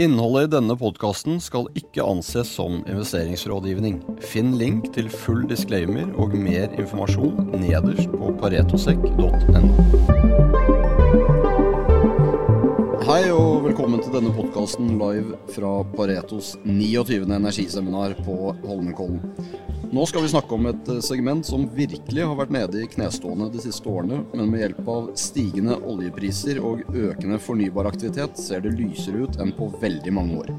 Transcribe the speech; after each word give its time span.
Innholdet 0.00 0.46
i 0.46 0.50
denne 0.54 0.72
podkasten 0.80 1.42
skal 1.44 1.66
ikke 1.76 2.00
anses 2.08 2.48
som 2.56 2.78
investeringsrådgivning. 2.88 3.98
Finn 4.24 4.54
link 4.56 4.86
til 4.94 5.10
full 5.12 5.42
disclaimer 5.50 6.08
og 6.16 6.32
mer 6.40 6.72
informasjon 6.80 7.50
nederst 7.60 8.08
på 8.14 8.32
paretosekk.no. 8.40 10.49
velkommen 13.80 14.02
til 14.04 14.12
denne 14.12 14.30
podkasten 14.36 14.88
live 15.00 15.38
fra 15.54 15.68
Paretos 15.94 16.50
29. 16.66 17.22
energiseminar 17.32 18.12
på 18.26 18.50
Holmenkollen. 18.66 19.22
Nå 19.88 20.02
skal 20.04 20.26
vi 20.26 20.32
snakke 20.34 20.52
om 20.52 20.68
et 20.68 20.90
eh, 20.92 20.98
segment 21.00 21.48
som 21.48 21.64
virkelig 21.72 22.26
har 22.28 22.36
vært 22.36 22.52
nede 22.52 22.82
i 22.82 22.90
knestående 22.92 23.48
de 23.54 23.62
siste 23.64 23.88
årene, 23.88 24.18
men 24.34 24.50
med 24.52 24.60
hjelp 24.66 24.90
av 24.92 25.06
stigende 25.16 25.78
oljepriser 25.80 26.60
og 26.60 26.82
økende 26.92 27.40
fornybar 27.40 27.88
aktivitet 27.88 28.36
ser 28.42 28.60
det 28.66 28.74
lysere 28.74 29.24
ut 29.24 29.40
enn 29.40 29.54
på 29.56 29.70
veldig 29.80 30.12
mange 30.12 30.42
år. 30.42 30.52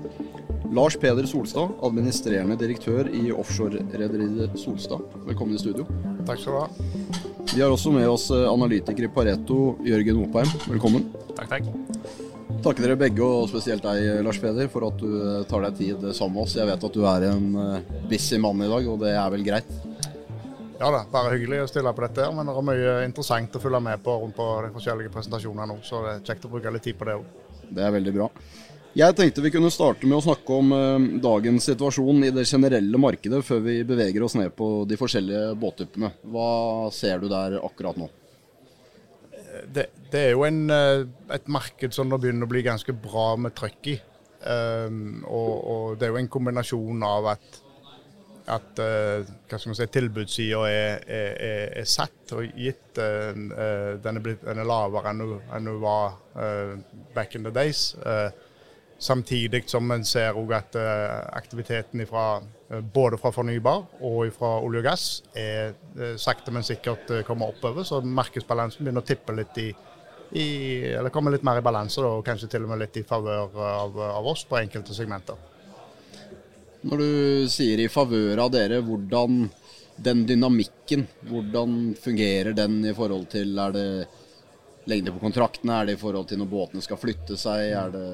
Lars 0.73 0.97
Peder 0.97 1.29
Solstad, 1.29 1.77
administrerende 1.85 2.57
direktør 2.57 3.05
i 3.05 3.27
offshorerederiet 3.29 4.57
Solstad. 4.57 5.05
Velkommen 5.29 5.59
i 5.59 5.61
studio. 5.61 5.85
Takk 6.25 6.41
skal 6.41 6.57
du 6.57 6.59
ha. 6.63 7.13
Vi 7.53 7.61
har 7.61 7.69
også 7.69 7.93
med 7.93 8.09
oss 8.09 8.31
eh, 8.33 8.49
analytiker 8.49 9.05
i 9.05 9.13
Pareto, 9.13 9.75
Jørgen 9.85 10.25
Opheim. 10.25 10.59
Velkommen. 10.73 11.11
Takk, 11.37 11.59
takk. 11.59 12.29
Takke 12.61 12.83
dere 12.83 12.97
begge, 12.99 13.25
og 13.25 13.47
spesielt 13.49 13.85
deg, 13.85 14.19
Lars 14.25 14.37
Peder, 14.41 14.67
for 14.69 14.85
at 14.85 14.99
du 15.01 15.07
eh, 15.17 15.43
tar 15.49 15.63
deg 15.65 15.77
tid 15.79 16.03
sammen 16.13 16.35
med 16.37 16.43
oss. 16.43 16.57
Jeg 16.59 16.67
vet 16.69 16.83
at 16.85 16.97
du 16.97 17.05
er 17.09 17.23
en 17.31 17.47
eh, 17.57 17.87
busy 18.11 18.37
mann 18.41 18.61
i 18.61 18.69
dag, 18.69 18.89
og 18.91 18.99
det 19.01 19.15
er 19.15 19.31
vel 19.33 19.45
greit? 19.47 19.71
Ja 20.81 20.91
da, 20.93 20.99
bare 21.09 21.31
hyggelig 21.33 21.63
å 21.63 21.69
stille 21.71 21.93
på 21.97 22.03
dette. 22.05 22.27
Men 22.35 22.49
det 22.49 22.57
er 22.57 22.67
mye 22.67 22.93
interessant 23.07 23.57
å 23.57 23.63
følge 23.63 23.81
med 23.87 24.03
på 24.05 24.17
rundt 24.25 24.37
på 24.37 24.49
de 24.67 24.69
forskjellige 24.75 25.13
presentasjonene 25.15 25.69
nå, 25.71 25.79
så 25.87 26.03
det 26.05 26.13
er 26.13 26.27
kjekt 26.29 26.45
å 26.45 26.53
bruke 26.53 26.75
litt 26.75 26.85
tid 26.89 26.99
på 26.99 27.09
det 27.09 27.17
òg. 27.21 27.25
Det 27.71 27.87
er 27.87 27.97
veldig 27.97 28.15
bra. 28.19 28.29
Jeg 28.99 29.15
tenkte 29.15 29.45
vi 29.45 29.53
kunne 29.55 29.71
starte 29.71 30.05
med 30.05 30.19
å 30.19 30.23
snakke 30.25 30.55
om 30.61 30.73
dagens 31.23 31.69
situasjon 31.71 32.25
i 32.27 32.33
det 32.35 32.43
generelle 32.49 32.99
markedet, 32.99 33.39
før 33.47 33.61
vi 33.63 33.77
beveger 33.87 34.25
oss 34.27 34.35
ned 34.35 34.51
på 34.57 34.83
de 34.89 34.99
forskjellige 34.99 35.53
båttypene. 35.61 36.11
Hva 36.27 36.89
ser 36.91 37.23
du 37.23 37.29
der 37.31 37.61
akkurat 37.63 37.97
nå? 37.97 38.11
Det, 39.73 39.87
det, 40.11 40.19
er 40.19 40.31
jo 40.35 40.45
en, 40.47 40.63
eh, 40.69 41.03
et 41.33 41.49
marked 41.51 41.95
som 41.95 42.09
nå 42.09 42.19
begynner 42.21 42.47
å 42.47 42.51
bli 42.51 42.63
ganske 42.65 42.95
bra 42.95 43.33
med 43.39 43.55
trøkk 43.57 43.91
i. 43.93 43.97
Um, 44.41 45.21
og, 45.29 45.51
og, 45.69 45.83
det 45.99 46.07
er 46.07 46.15
jo 46.15 46.17
en 46.17 46.31
kombinasjon 46.33 47.03
av 47.05 47.27
at, 47.35 47.59
at 48.49 48.79
uh, 48.81 49.59
si, 49.61 49.85
tilbudssida 49.93 50.63
er, 50.65 51.03
er, 51.05 51.27
er, 51.35 51.67
er, 51.83 51.85
satt 51.85 52.33
og 52.33 52.47
gitt. 52.57 52.97
Uh, 52.97 53.35
den, 54.01 54.17
er 54.17 54.25
blitt, 54.25 54.41
den, 54.41 54.63
er 54.63 54.71
lavere 54.71 55.13
enn 55.13 55.21
den 55.21 55.77
var 55.83 56.17
uh, 56.33 56.73
back 57.13 57.37
in 57.37 57.45
the 57.45 57.53
days. 57.53 57.91
samtidig 59.01 59.63
som 59.65 59.91
en 59.91 60.03
ser 60.05 60.35
at 60.53 60.75
aktiviteten 61.33 62.01
ifra 62.03 62.41
Eh, 62.41 62.60
både 62.79 63.17
fra 63.19 63.31
fornybar 63.35 63.83
og 64.07 64.31
fra 64.35 64.51
olje 64.63 64.79
og 64.79 64.85
gass, 64.85 65.05
er 65.35 65.73
eh, 65.99 66.15
sakte, 66.19 66.53
men 66.55 66.63
sikkert 66.63 67.09
eh, 67.11 67.23
kommer 67.27 67.51
oppover. 67.51 67.83
Så 67.87 67.99
markedsbalansen 68.01 68.85
begynner 68.85 69.03
å 69.03 69.07
tippe 69.07 69.35
litt 69.35 69.59
i, 69.59 69.67
i 70.39 70.47
Eller 70.93 71.11
kommer 71.11 71.33
litt 71.33 71.43
mer 71.43 71.59
i 71.59 71.65
balanse, 71.65 72.03
og 72.05 72.23
kanskje 72.25 72.53
til 72.53 72.67
og 72.67 72.71
med 72.71 72.83
litt 72.85 73.01
i 73.01 73.07
favør 73.07 73.57
av, 73.59 73.99
av, 74.07 74.29
oss 74.31 74.45
på 74.47 74.59
enkelte 74.61 74.95
segmenter. 74.95 75.35
Når 76.87 77.03
du 77.03 77.49
sier 77.51 77.83
i 77.83 77.91
favør 77.91 78.45
av 78.45 78.53
dere, 78.53 78.79
hvordan 78.85 79.43
den 80.01 80.23
dynamikken, 80.25 81.03
hvordan 81.29 81.93
fungerer 81.99 82.55
den 82.57 82.79
i 82.87 82.93
forhold 82.97 83.27
til 83.29 83.59
Er 83.59 83.75
det 83.75 83.87
lengde 84.89 85.11
på 85.13 85.21
kontraktene? 85.21 85.75
Er 85.81 85.89
det 85.89 85.99
i 85.99 86.01
forhold 86.01 86.31
til 86.31 86.39
når 86.41 86.49
båtene 86.49 86.81
skal 86.81 86.97
flytte 86.97 87.37
seg? 87.37 87.67
Er 87.75 87.91
det 87.93 88.07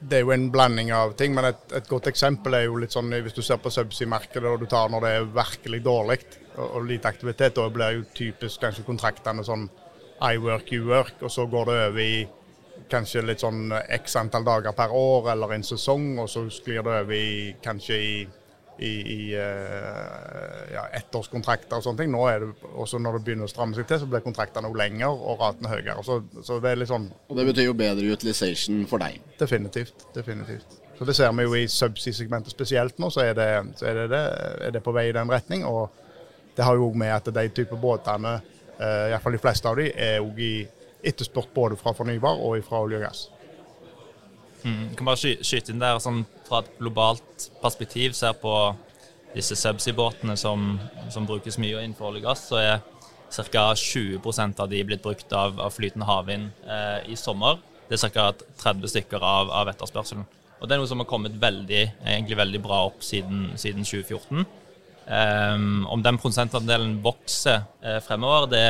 det 0.00 0.18
er 0.18 0.24
jo 0.24 0.32
en 0.32 0.46
blanding 0.52 0.90
av 0.94 1.12
ting, 1.18 1.34
men 1.36 1.50
et, 1.50 1.64
et, 1.76 1.88
godt 1.88 2.08
eksempel 2.08 2.54
er 2.56 2.66
jo 2.66 2.78
litt 2.80 2.94
sånn 2.94 3.12
hvis 3.12 3.36
du 3.36 3.42
ser 3.44 3.60
på 3.60 3.72
subsea-markedet 3.72 4.48
og 4.48 4.62
du 4.62 4.68
tar 4.70 4.88
når 4.92 5.04
det 5.04 5.10
er 5.16 5.28
virkelig 5.36 5.82
dårlig 5.84 6.20
og, 6.56 6.64
og, 6.64 6.80
lite 6.88 7.10
aktivitet, 7.10 7.58
da 7.58 7.68
blir 7.72 7.98
jo 7.98 8.06
typisk 8.16 8.62
kanskje 8.64 8.86
kontraktene 8.86 9.44
sånn 9.44 9.68
I 10.24 10.38
work, 10.40 10.72
you 10.72 10.86
work, 10.88 11.20
og 11.20 11.32
så 11.32 11.44
går 11.52 11.68
det 11.68 11.76
over 11.90 12.00
i 12.00 12.26
kanskje 12.88 13.24
litt 13.26 13.42
sånn 13.44 13.72
x 13.98 14.16
antall 14.16 14.46
dager 14.46 14.76
per 14.76 14.94
år 14.96 15.32
eller 15.34 15.56
en 15.56 15.66
sesong, 15.66 16.14
og 16.22 16.30
så 16.30 16.46
sklir 16.52 16.84
det 16.86 17.00
over 17.02 17.16
i 17.16 17.54
kanskje 17.64 18.00
i 18.00 18.16
i, 18.78 18.92
i 19.12 19.20
uh, 19.36 20.64
ja, 20.72 20.82
ettårskontrakter 20.98 21.78
og 21.78 21.84
sånne 21.84 22.02
ting. 22.02 22.12
Nå 22.12 22.24
er 22.28 22.44
det, 22.44 22.48
også 22.76 23.00
når 23.00 23.18
det 23.18 23.22
begynner 23.26 23.48
å 23.48 23.52
stramme 23.52 23.76
seg 23.76 23.88
til, 23.88 24.00
så 24.02 24.08
blir 24.10 24.24
kontraktene 24.24 24.68
noe 24.68 24.76
lenger 24.78 25.12
og 25.12 25.40
ratene 25.40 25.72
høyere. 25.72 26.02
Så, 26.04 26.18
så, 26.42 26.58
det 26.62 26.72
er 26.72 26.82
litt 26.82 26.90
sånn 26.90 27.08
Og 27.30 27.38
det 27.38 27.46
betyr 27.50 27.70
jo 27.70 27.76
bedre 27.78 28.10
utilization 28.12 28.82
for 28.90 29.02
deg? 29.02 29.20
Definitivt. 29.40 30.08
definitivt. 30.14 30.80
Så 30.98 31.04
Det 31.04 31.16
ser 31.16 31.32
vi 31.36 31.44
jo 31.44 31.56
i 31.56 31.66
subsea-segmentet 31.68 32.52
spesielt 32.52 33.00
nå, 33.00 33.10
så, 33.12 33.24
er 33.24 33.36
det, 33.36 33.48
så 33.80 33.88
er, 33.90 34.02
det, 34.12 34.20
er, 34.20 34.76
det, 34.76 34.84
på 34.84 34.94
vei 34.96 35.08
i 35.10 35.16
den 35.16 35.32
retning. 35.32 35.64
Og 35.68 35.90
det 36.56 36.64
har 36.64 36.76
jo 36.76 36.90
òg 36.90 37.00
med 37.00 37.12
at 37.12 37.32
de 37.32 37.48
typer 37.52 37.80
båtene, 37.80 38.38
uh, 38.80 39.06
iallfall 39.12 39.36
de 39.36 39.44
fleste 39.44 39.72
av 39.72 39.80
de, 39.80 39.88
er 39.92 40.20
òg 40.24 40.40
i 40.40 40.54
etterspurt 41.06 41.52
både 41.54 41.76
fra 41.80 41.92
fornybar 41.96 42.40
og 42.42 42.60
fra 42.66 42.80
olje 42.84 43.00
og 43.00 43.08
gass. 43.08 43.26
Mm, 44.64 44.94
kan 44.96 45.06
bare 45.08 45.20
sky 45.20 45.36
skyte 45.44 45.72
inn 45.72 45.82
der, 45.82 45.98
sånn, 46.02 46.24
Fra 46.46 46.62
et 46.62 46.72
globalt 46.78 47.48
perspektiv 47.62 48.14
ser 48.16 48.36
på 48.40 48.52
disse 49.36 49.56
subsea-båtene 49.58 50.36
som, 50.40 50.76
som, 51.12 51.26
brukes 51.28 51.58
mye 51.60 51.82
innenfor 51.82 52.08
olje 52.08 52.22
og 52.22 52.28
gass, 52.30 52.44
så 52.48 52.60
er 52.62 52.78
ca. 53.52 53.64
20 53.76 54.60
av 54.62 54.68
de 54.70 54.82
blitt 54.86 55.02
brukt 55.04 55.32
av, 55.36 55.58
av 55.60 55.74
flytende 55.74 56.06
havvind 56.08 56.64
eh, 56.64 57.10
i 57.12 57.16
sommer. 57.20 57.58
Det 57.90 57.98
er 57.98 58.14
ca. 58.14 58.30
30 58.62 58.92
stykker 58.94 59.20
av, 59.20 59.50
av, 59.50 59.68
etterspørselen. 59.74 60.24
Og 60.56 60.68
Det 60.68 60.74
er 60.74 60.80
noe 60.80 60.88
som 60.88 61.02
har 61.02 61.08
kommet 61.10 61.36
veldig, 61.36 61.82
egentlig 62.06 62.38
veldig 62.38 62.62
bra 62.64 62.86
opp 62.86 63.02
siden, 63.04 63.50
siden 63.60 63.84
2014. 63.84 64.46
Um, 65.06 65.84
om 65.92 66.00
den 66.02 66.16
prosentandelen 66.18 66.96
vokser 67.04 67.60
eh, 67.84 68.00
fremover, 68.02 68.48
det 68.50 68.62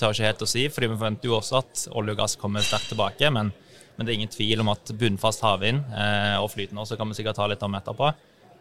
tør 0.00 0.14
jeg 0.14 0.22
ikke 0.22 0.30
helt 0.30 0.44
å 0.46 0.48
si. 0.48 0.68
fordi 0.72 0.88
vi 0.88 0.96
forventer 0.96 1.28
jo 1.28 1.34
også 1.40 1.58
at 1.58 1.82
olje 1.90 2.14
og 2.14 2.22
gass 2.22 2.38
kommer 2.40 2.64
sterkt 2.64 2.92
tilbake. 2.92 3.32
men 3.34 3.50
men 3.98 4.06
det 4.06 4.12
er 4.12 4.20
ingen 4.20 4.30
tvil 4.30 4.62
om 4.62 4.70
at 4.70 4.92
bunnfast 4.94 5.42
havvind 5.42 5.82
eh, 5.90 6.36
og 6.38 6.52
flytende 6.52 6.84
også 6.84 6.96
kan 6.96 7.10
vi 7.10 7.18
sikkert 7.18 7.40
ta 7.40 7.48
litt 7.50 7.64
om 7.66 7.74
etterpå. 7.74 8.12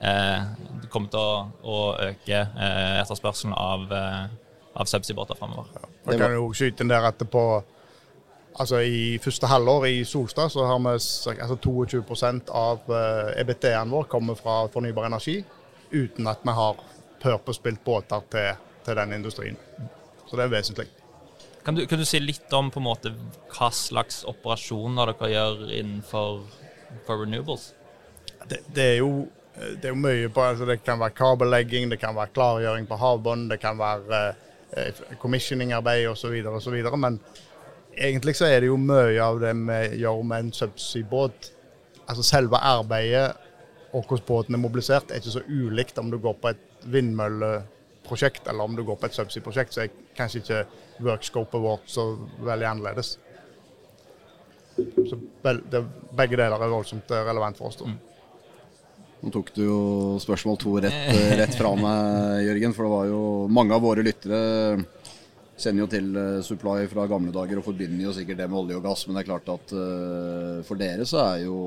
Eh, 0.02 0.48
det 0.82 0.90
kommer 0.90 1.14
til 1.14 1.22
å, 1.22 1.44
å 1.62 1.78
øke 2.08 2.40
eh, 2.42 2.98
etterspørselen 3.04 3.54
av, 3.54 3.86
eh, 3.94 4.24
av 4.82 4.90
subsea-båter 4.90 5.38
fremover. 5.38 5.70
Ja, 5.78 5.92
man 6.10 6.24
kan 6.24 6.38
jo 6.40 6.50
skyte 6.58 6.82
inn 6.84 6.94
der 6.94 7.06
at 7.12 7.22
Altså 8.58 8.80
I 8.82 9.20
første 9.22 9.46
halvår 9.52 9.84
i 9.86 9.98
Solstad 10.10 10.50
så 10.50 10.64
har 10.66 10.80
vi 10.82 10.90
altså 10.90 11.58
22% 11.62 12.50
av 12.50 12.90
eh, 12.90 13.42
EBT-en 13.44 13.94
vår 13.94 14.08
kommer 14.10 14.40
fra 14.40 14.64
fornybar 14.74 15.06
energi, 15.06 15.44
uten 15.92 16.26
at 16.26 16.42
vi 16.42 16.56
har 16.58 16.80
purpose-spilt 17.22 17.84
båter 17.86 18.26
til, 18.34 18.56
til 18.88 18.98
den 18.98 19.14
industrien. 19.20 19.60
Så 20.26 20.40
det 20.40 20.48
er 20.48 20.56
vesentlig. 20.56 20.90
Kan 21.68 21.76
du, 21.76 21.86
kan 21.88 22.00
du, 22.00 22.06
si 22.08 22.20
litt 22.24 22.54
om 22.56 22.70
på 22.72 22.80
en 22.80 22.86
måte 22.86 23.10
hva 23.52 23.68
slags 23.76 24.22
operasjoner 24.24 25.10
dere 25.10 25.28
gjør 25.34 25.64
innenfor 25.76 26.38
renewables? 27.10 27.74
Det, 28.48 28.62
det, 28.72 28.86
er 28.86 28.96
jo, 29.02 29.10
det, 29.58 29.82
er 29.82 29.92
jo, 29.92 29.98
mye 30.00 30.30
på 30.32 30.46
altså 30.48 30.64
Det 30.70 30.78
kan 30.86 31.02
være 31.02 31.18
kabellegging, 31.18 31.90
det 31.92 31.98
kan 32.00 32.16
være 32.16 32.32
klargjøring 32.38 32.88
på 32.88 33.02
havbunnen, 33.02 33.50
det 33.52 33.60
kan 33.60 33.76
være 33.82 34.22
eh, 34.78 35.04
commissioningarbeid 35.20 36.08
osv. 36.14 36.40
osv. 36.54 36.80
Men 36.96 37.20
egentlig 37.92 38.38
så 38.40 38.48
er 38.48 38.64
det 38.64 38.72
jo 38.72 38.80
mye 38.80 39.20
av 39.28 39.44
det 39.44 39.52
vi 39.60 40.00
gjør 40.06 40.24
med 40.24 40.48
en 40.48 40.56
subsea-båt. 40.56 41.52
Altså 42.08 42.24
selve 42.32 42.64
arbeidet 42.64 43.34
og 43.92 44.08
hvordan 44.08 44.28
båten 44.32 44.56
er 44.56 44.64
mobilisert, 44.70 45.12
er 45.12 45.20
ikke 45.20 45.36
så 45.36 45.44
ulikt 45.52 46.00
om 46.00 46.16
du 46.16 46.22
går 46.24 46.40
på 46.40 46.56
et 46.56 46.66
vindmølleprosjekt 46.96 48.48
eller 48.48 48.72
om 48.72 48.80
du 48.80 48.88
går 48.88 49.04
på 49.04 49.12
et 49.12 49.20
subsea-prosjekt. 49.20 49.76
Så 49.76 49.90
er 49.90 50.04
kanskje 50.16 50.46
ikke 50.46 50.66
workscopet 51.04 51.62
vårt 51.62 51.90
så 51.90 52.10
veldig 52.44 52.68
annerledes. 52.72 53.18
Så 54.78 55.18
det, 55.42 55.82
begge 56.18 56.38
deler 56.38 56.62
er 56.62 56.72
voldsomt 56.72 57.12
eh, 57.12 57.26
relevant 57.26 57.58
for 57.58 57.72
oss. 57.72 57.80
da. 57.82 57.94
Nå 59.18 59.32
tok 59.34 59.50
du 59.56 59.64
jo 59.64 59.80
spørsmål 60.22 60.60
to 60.62 60.76
rett, 60.86 61.00
eh, 61.14 61.34
rett, 61.40 61.56
fra 61.58 61.74
meg, 61.80 62.44
Jørgen. 62.46 62.76
For 62.78 62.86
det 62.86 62.94
var 62.94 63.08
jo 63.10 63.24
mange 63.50 63.74
av 63.74 63.86
våre 63.86 64.06
lyttere 64.06 64.42
kjenner 65.58 65.82
jo 65.82 65.90
til 65.90 66.12
eh, 66.22 66.44
Supply 66.46 66.86
fra 66.92 67.08
gamle 67.10 67.34
dager 67.34 67.58
og 67.58 67.66
forbinder 67.66 68.06
jo 68.06 68.14
sikkert 68.14 68.44
det 68.44 68.50
med 68.52 68.62
olje 68.62 68.78
og 68.78 68.86
gass. 68.86 69.08
Men 69.08 69.18
det 69.18 69.24
er 69.24 69.32
klart 69.32 69.52
at 69.56 69.76
for 70.68 70.80
dere 70.80 71.10
så 71.10 71.24
er 71.26 71.48
jo 71.48 71.58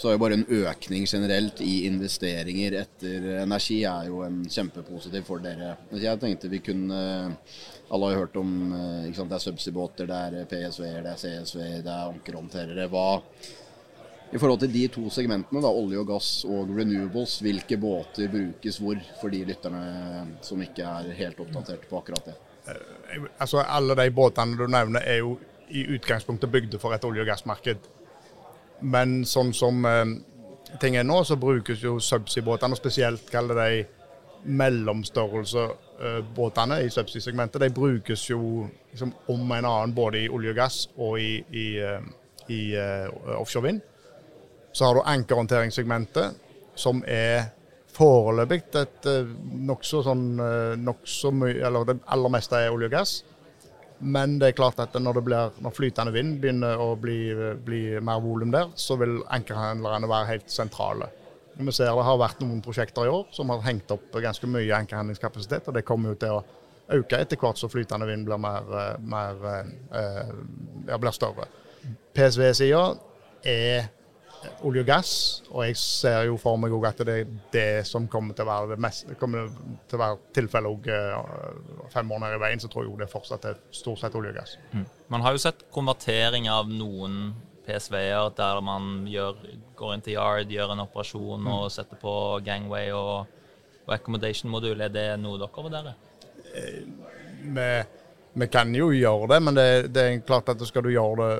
så 0.00 0.08
er 0.08 0.16
jo 0.16 0.22
bare 0.22 0.38
en 0.38 0.46
økning 0.64 1.04
generelt 1.08 1.60
i 1.60 1.84
investeringer 1.84 2.78
etter 2.80 3.26
energi 3.42 3.82
er 3.84 4.08
jo 4.08 4.22
en 4.24 4.40
kjempepositiv 4.48 5.26
for 5.28 5.44
dere. 5.44 5.74
Jeg 5.92 6.20
tenkte 6.22 6.48
vi 6.48 6.62
kunne 6.64 7.00
Alle 7.90 8.06
har 8.06 8.14
jo 8.14 8.20
hørt 8.22 8.36
om 8.38 8.52
sant, 9.12 9.28
det 9.28 9.36
er 9.36 9.44
subsea-båter, 9.44 10.08
det 10.08 10.20
er 10.40 10.46
PSV-er, 10.48 11.02
det 11.04 11.10
er 11.12 11.18
CSV, 11.20 11.64
det 11.84 11.90
er 11.90 12.12
ankerhåndterere. 12.12 12.86
Hva 12.88 13.08
i 14.30 14.38
forhold 14.38 14.60
til 14.62 14.70
de 14.70 14.84
to 14.94 15.08
segmentene, 15.10 15.58
da, 15.62 15.70
olje 15.74 15.98
og 15.98 16.06
gass 16.06 16.28
og 16.46 16.70
renewables, 16.76 17.40
hvilke 17.42 17.78
båter 17.82 18.30
brukes 18.30 18.78
hvor 18.78 18.98
for 19.18 19.34
de 19.34 19.42
lytterne 19.48 19.80
som 20.46 20.60
ikke 20.62 20.86
er 20.86 21.08
helt 21.18 21.40
oppdatert 21.42 21.88
på 21.90 21.98
akkurat 21.98 22.30
det? 22.30 22.36
Altså 23.42 23.64
Alle 23.64 23.96
de 23.98 24.06
båtene 24.14 24.54
du 24.54 24.68
nevner 24.70 25.02
er 25.02 25.24
jo 25.24 25.34
i 25.70 25.82
utgangspunktet 25.96 26.50
bygde 26.50 26.78
for 26.78 26.94
et 26.94 27.04
olje- 27.06 27.24
og 27.24 27.30
gassmarked. 27.32 27.90
Men 28.80 29.24
sånn 29.28 29.52
som 29.56 29.84
eh, 29.84 30.04
ting 30.80 30.96
er 30.96 31.04
nå, 31.06 31.24
så 31.24 31.36
brukes 31.40 31.82
jo 31.84 31.98
subsea-båtene, 32.02 32.76
spesielt 32.78 33.30
kaller 33.32 33.54
de 33.58 33.84
mellomstørrelsesbåtene 34.40 36.80
i 36.86 36.90
subsea-segmentet, 36.92 37.60
de 37.60 37.70
brukes 37.76 38.30
jo 38.30 38.68
liksom 38.92 39.12
om 39.28 39.52
en 39.52 39.64
annen 39.68 39.94
både 39.94 40.18
i 40.22 40.28
olje 40.32 40.50
og 40.54 40.56
gass 40.56 40.88
og 40.96 41.20
i, 41.20 41.44
i, 41.52 41.78
eh, 41.84 42.00
i 42.50 42.76
uh, 42.76 43.08
offshore 43.36 43.66
vind. 43.68 43.80
Så 44.72 44.84
har 44.86 44.94
du 44.94 45.00
ankerhåndteringssegmentet, 45.04 46.26
som 46.78 47.04
er 47.06 47.44
foreløpig 47.90 48.62
et 48.78 49.06
nokså 49.66 50.02
sånn 50.06 50.38
nokså 50.78 51.30
mye 51.34 51.58
Eller 51.66 51.84
det 51.88 51.96
aller 52.14 52.30
meste 52.32 52.54
er 52.56 52.70
olje 52.72 52.86
og 52.86 52.92
gass. 52.94 53.24
Men 54.00 54.38
det 54.40 54.50
er 54.50 54.56
klart 54.56 54.80
at 54.80 54.94
når, 54.96 55.20
blir, 55.24 55.56
når 55.60 55.74
flytende 55.76 56.12
vind 56.14 56.38
begynner 56.40 56.80
å 56.80 56.94
bli, 56.96 57.18
bli 57.64 57.82
mer 58.04 58.22
volum 58.24 58.52
der, 58.54 58.70
så 58.74 58.96
vil 59.00 59.18
ankerhandlerne 59.28 60.08
være 60.08 60.30
helt 60.32 60.52
sentrale. 60.52 61.10
Vi 61.60 61.74
ser 61.76 61.92
det 61.92 62.06
har 62.06 62.20
vært 62.20 62.40
noen 62.40 62.62
prosjekter 62.64 63.04
i 63.04 63.12
år 63.12 63.26
som 63.36 63.52
har 63.52 63.60
hengt 63.66 63.92
opp 63.92 64.16
ganske 64.16 64.48
mye 64.48 64.72
ankerhandlingskapasitet, 64.78 65.68
og 65.68 65.76
det 65.76 65.84
kommer 65.84 66.14
jo 66.14 66.20
til 66.22 66.38
å 66.38 66.44
øke 66.96 67.20
etter 67.20 67.38
hvert 67.40 67.60
som 67.60 67.70
flytende 67.70 68.08
vind 68.08 68.24
blir, 68.26 68.40
mer, 68.40 68.96
mer, 69.04 69.44
eh, 69.94 70.32
ja, 70.88 70.98
blir 70.98 71.14
større. 71.14 71.46
PSV-sida 72.16 72.84
er 73.46 73.90
olje 74.64 74.82
og 74.84 74.88
gass, 74.88 75.12
og 75.50 75.64
jeg 75.66 75.76
ser 75.80 76.24
jo 76.28 76.38
for 76.40 76.60
meg 76.60 76.72
at 76.88 77.02
det 77.06 77.16
er 77.22 77.34
det 77.52 77.66
som 77.88 78.06
kommer 78.10 78.36
til 78.36 78.46
å 78.46 78.50
være 78.50 78.72
det 78.72 78.80
mest, 78.82 79.12
kommer 79.20 79.50
til 79.88 79.98
å 79.98 80.02
være 80.02 80.18
tilfellet 80.36 80.70
òg 80.70 80.88
eh, 80.94 81.90
fem 81.92 82.12
år 82.14 82.22
ned 82.24 82.36
i 82.36 82.40
veien. 82.42 82.62
Så 82.62 82.70
tror 82.72 82.86
jeg 82.86 82.98
det 83.00 83.10
fortsatt 83.12 83.46
er 83.50 83.60
stort 83.74 84.00
sett 84.02 84.16
olje 84.18 84.32
og 84.32 84.40
gass. 84.40 84.56
Mm. 84.72 84.86
Man 85.12 85.26
har 85.26 85.36
jo 85.36 85.42
sett 85.42 85.66
konvertering 85.74 86.48
av 86.52 86.70
noen 86.72 87.34
PSV-er 87.66 88.32
der 88.36 88.60
man 88.64 89.06
gjør, 89.10 89.38
går 89.78 89.94
inn 89.94 90.04
til 90.04 90.16
yard, 90.16 90.52
gjør 90.52 90.74
en 90.74 90.84
operasjon 90.86 91.46
og 91.46 91.66
mm. 91.66 91.72
setter 91.76 92.00
på 92.00 92.14
gangway 92.46 92.90
og, 92.96 93.30
og 93.86 93.94
accommodation-modul. 93.96 94.86
Er 94.86 94.94
det 94.94 95.06
noe 95.22 95.40
dere 95.40 95.66
vurderer? 95.68 95.98
Eh, 96.54 96.82
vi, 97.40 97.70
vi, 98.32 98.50
kan 98.50 98.74
jo 98.74 98.90
gjøre 98.94 99.34
det, 99.34 99.40
men 99.44 99.58
det, 99.58 99.70
det, 99.94 100.06
er 100.06 100.26
klart 100.26 100.50
at 100.52 100.68
skal 100.68 100.86
du 100.86 100.94
gjøre 100.94 101.20
det 101.22 101.32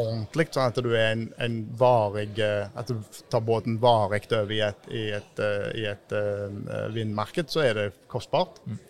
ordentlig, 0.00 0.48
sånn 0.54 0.72
at 0.72 0.80
du 0.82 0.90
er 0.92 1.12
en, 1.12 1.28
en 1.42 1.60
varig 1.78 2.38
eh, 2.42 2.66
At 2.78 2.90
du 2.90 2.98
tar 3.30 3.44
båten 3.44 3.78
varig 3.82 4.26
over 4.32 4.52
i 4.54 4.60
et, 4.64 4.90
i 4.90 5.04
et, 5.16 5.40
eh, 5.42 5.68
i 5.82 5.86
et 5.90 6.14
uh, 6.16 6.88
vindmarked, 6.94 7.50
så 7.52 7.64
er 7.64 7.78
det 7.78 7.86
kostbart. 8.10 8.60
Mm. 8.66 8.82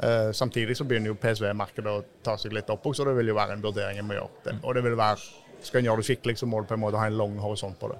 Uh, 0.00 0.30
samtidig 0.36 0.78
så 0.78 0.86
begynner 0.88 1.12
jo 1.12 1.20
PSV-markedet 1.20 1.92
å 1.92 2.04
ta 2.24 2.36
seg 2.40 2.54
litt 2.56 2.70
opp, 2.72 2.88
så 2.96 3.04
det 3.08 3.16
vil 3.18 3.32
jo 3.32 3.38
være 3.38 3.58
en 3.58 3.64
vurdering 3.64 4.00
en 4.00 4.08
må 4.08 4.16
gjøre. 4.16 4.42
Det. 4.46 4.58
Og 4.64 4.76
det 4.76 4.84
vil 4.86 4.98
være 5.00 5.64
skal 5.64 5.82
en 5.82 5.90
gjøre 5.90 6.00
det 6.00 6.08
skikkelig, 6.08 6.38
så 6.40 6.48
må 6.48 6.62
du 6.62 6.70
på 6.70 6.76
en 6.78 6.84
måte 6.86 7.00
ha 7.00 7.08
en 7.10 7.18
lang 7.20 7.34
horisont 7.42 7.76
på 7.76 7.90
det. 7.92 7.98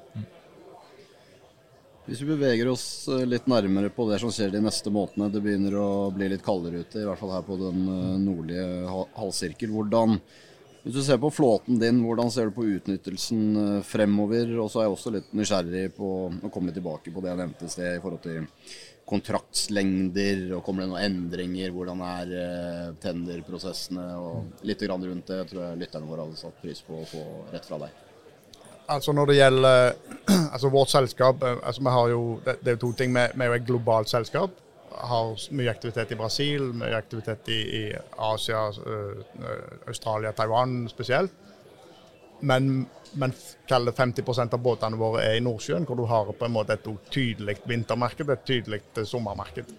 Hvis 2.07 2.23
vi 2.25 2.31
beveger 2.33 2.71
oss 2.73 2.85
litt 3.29 3.45
nærmere 3.51 3.91
på 3.93 4.07
det 4.09 4.17
som 4.23 4.33
skjer 4.33 4.55
de 4.55 4.63
neste 4.65 4.91
månedene, 4.91 5.29
det 5.31 5.43
begynner 5.45 5.77
å 5.79 5.91
bli 6.15 6.31
litt 6.33 6.43
kaldere 6.43 6.81
ute, 6.81 7.03
i 7.03 7.05
hvert 7.07 7.21
fall 7.21 7.35
her 7.37 7.45
på 7.45 7.59
den 7.61 7.85
nordlige 8.25 8.65
halvsirkel. 9.19 9.75
Hvordan, 9.77 10.17
hvis 10.83 10.95
du 10.97 11.03
ser 11.05 11.19
på 11.21 11.29
flåten 11.33 11.77
din, 11.81 11.99
hvordan 12.01 12.31
ser 12.33 12.49
du 12.49 12.55
på 12.57 12.65
utnyttelsen 12.77 13.43
eh, 13.61 13.83
fremover? 13.85 14.55
Og 14.63 14.71
så 14.73 14.81
er 14.81 14.89
jeg 14.89 14.95
også 14.95 15.13
litt 15.13 15.35
nysgjerrig 15.37 15.91
på 15.97 16.13
å 16.31 16.53
komme 16.53 16.73
tilbake 16.73 17.13
på 17.13 17.21
det 17.21 17.35
jeg 17.35 17.41
nevnte 17.43 17.69
i 17.69 17.75
sted 17.75 17.99
i 17.99 18.01
forhold 18.01 18.23
til 18.25 18.47
kontraktslengder, 19.11 20.45
og 20.55 20.63
kommer 20.65 20.85
det 20.85 20.93
noen 20.93 21.03
endringer? 21.03 21.73
Hvordan 21.75 22.03
er 22.07 22.31
uh, 22.31 22.93
tenderprosessene? 23.03 24.07
og 24.23 24.65
Litt 24.69 24.85
grann 24.87 25.05
rundt 25.05 25.33
det 25.33 25.43
tror 25.51 25.65
jeg 25.65 25.81
lytterne 25.81 26.09
våre 26.09 26.29
hadde 26.29 26.39
satt 26.39 26.61
pris 26.63 26.83
på 26.87 27.01
å 27.01 27.09
få 27.11 27.25
rett 27.51 27.67
fra 27.67 27.81
deg. 27.83 28.07
Altså 28.91 29.15
Når 29.15 29.31
det 29.31 29.39
gjelder 29.41 29.93
altså 30.55 30.71
vårt 30.73 30.93
selskap 30.95 31.43
eh, 31.47 31.59
altså 31.59 31.85
vi 31.87 31.95
har 31.99 32.13
jo, 32.15 32.23
det, 32.47 32.57
er 32.65 32.79
jo 32.79 32.83
to 32.87 32.93
ting. 33.03 33.15
Vi 33.15 33.45
er 33.45 33.53
jo 33.53 33.59
et 33.59 33.69
globalt 33.69 34.11
selskap. 34.11 34.55
Har 35.01 35.45
mye 35.57 35.71
aktivitet 35.71 36.13
i 36.13 36.19
Brasil, 36.19 36.73
mye 36.77 36.97
aktivitet 36.97 37.49
i, 37.49 37.61
i 37.79 37.83
Asia, 38.31 38.67
Australia, 39.89 40.33
Taiwan 40.37 40.83
spesielt. 40.93 41.33
Men 42.41 42.87
men 43.13 43.33
50% 43.33 44.55
av 44.55 44.63
båtene 44.63 44.99
våre 44.99 45.25
er 45.27 45.39
i 45.39 45.45
Nordsjøen, 45.45 45.87
hvor 45.87 45.99
du 45.99 46.05
har 46.09 46.31
på 46.31 46.47
en 46.47 46.55
måte 46.55 46.77
et 46.77 46.87
tydelig 47.11 47.57
vintermarked 47.67 48.31
et 48.31 48.45
tydelig 48.47 48.83
eh, 48.97 49.07
sommermarked. 49.09 49.73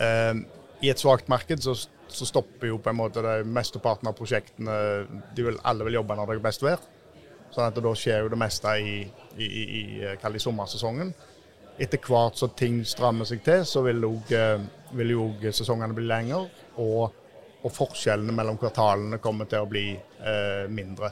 Um, 0.00 0.44
I 0.84 0.90
et 0.92 1.00
svakt 1.00 1.28
marked 1.32 1.62
så, 1.64 1.74
så, 2.08 2.26
stopper 2.28 2.68
jo 2.68 2.78
på 2.80 2.92
en 2.92 2.98
måte 2.98 3.22
det 3.24 3.38
mesteparten 3.48 4.08
av 4.10 4.16
prosjektene 4.16 4.74
de 5.36 5.46
vil, 5.46 5.56
Alle 5.64 5.86
vil 5.88 5.96
jobbe 5.96 6.16
når 6.16 6.28
det 6.28 6.36
er 6.36 6.44
best 6.44 6.64
vær. 6.64 6.82
Sånn 7.54 7.68
at 7.68 7.80
da 7.80 7.94
skjer 7.96 8.24
jo 8.24 8.32
det 8.32 8.40
meste 8.40 8.74
i, 8.80 8.98
i, 9.36 9.46
i, 9.46 9.82
i 10.12 10.42
sommersesongen. 10.42 11.14
Etter 11.78 12.00
hvert 12.00 12.38
som 12.40 12.52
ting 12.56 12.80
strammer 12.88 13.28
seg 13.28 13.42
til, 13.44 13.64
så 13.68 13.82
vil, 13.84 14.04
eh, 14.32 15.10
jo 15.10 15.28
sesongene 15.52 15.94
bli 15.94 16.06
lengre. 16.08 16.46
Og, 16.80 17.22
og, 17.62 17.70
forskjellene 17.72 18.32
mellom 18.32 18.56
kvartalene 18.60 19.18
kommer 19.18 19.48
til 19.50 19.64
å 19.64 19.68
bli 19.68 19.90
eh, 19.92 20.64
mindre. 20.72 21.10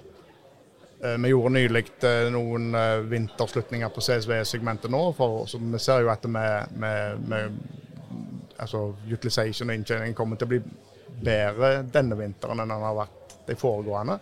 Eh, 1.02 1.18
vi 1.20 1.32
gjorde 1.32 1.54
nylig 1.58 1.84
eh, 2.08 2.30
noen 2.32 2.72
vinterslutninger 3.10 3.92
på 3.92 4.04
CSV-segmentet 4.04 4.92
nå. 4.92 5.02
For, 5.18 5.44
så 5.50 5.60
vi 5.60 5.82
ser 5.82 6.04
jo 6.04 6.12
at 6.14 6.24
med, 6.24 6.78
med, 6.80 7.28
med 7.28 7.58
altså, 8.56 8.94
utilization 9.10 9.68
og 9.68 9.76
inntjening 9.76 10.16
kommer 10.16 10.40
til 10.40 10.48
å 10.48 10.54
bli 10.54 10.62
bedre 11.24 11.82
denne 11.92 12.16
vinteren 12.18 12.62
enn 12.62 12.72
den 12.72 12.88
har 12.88 12.96
vært 13.02 13.36
de 13.44 13.58
foregående. 13.58 14.18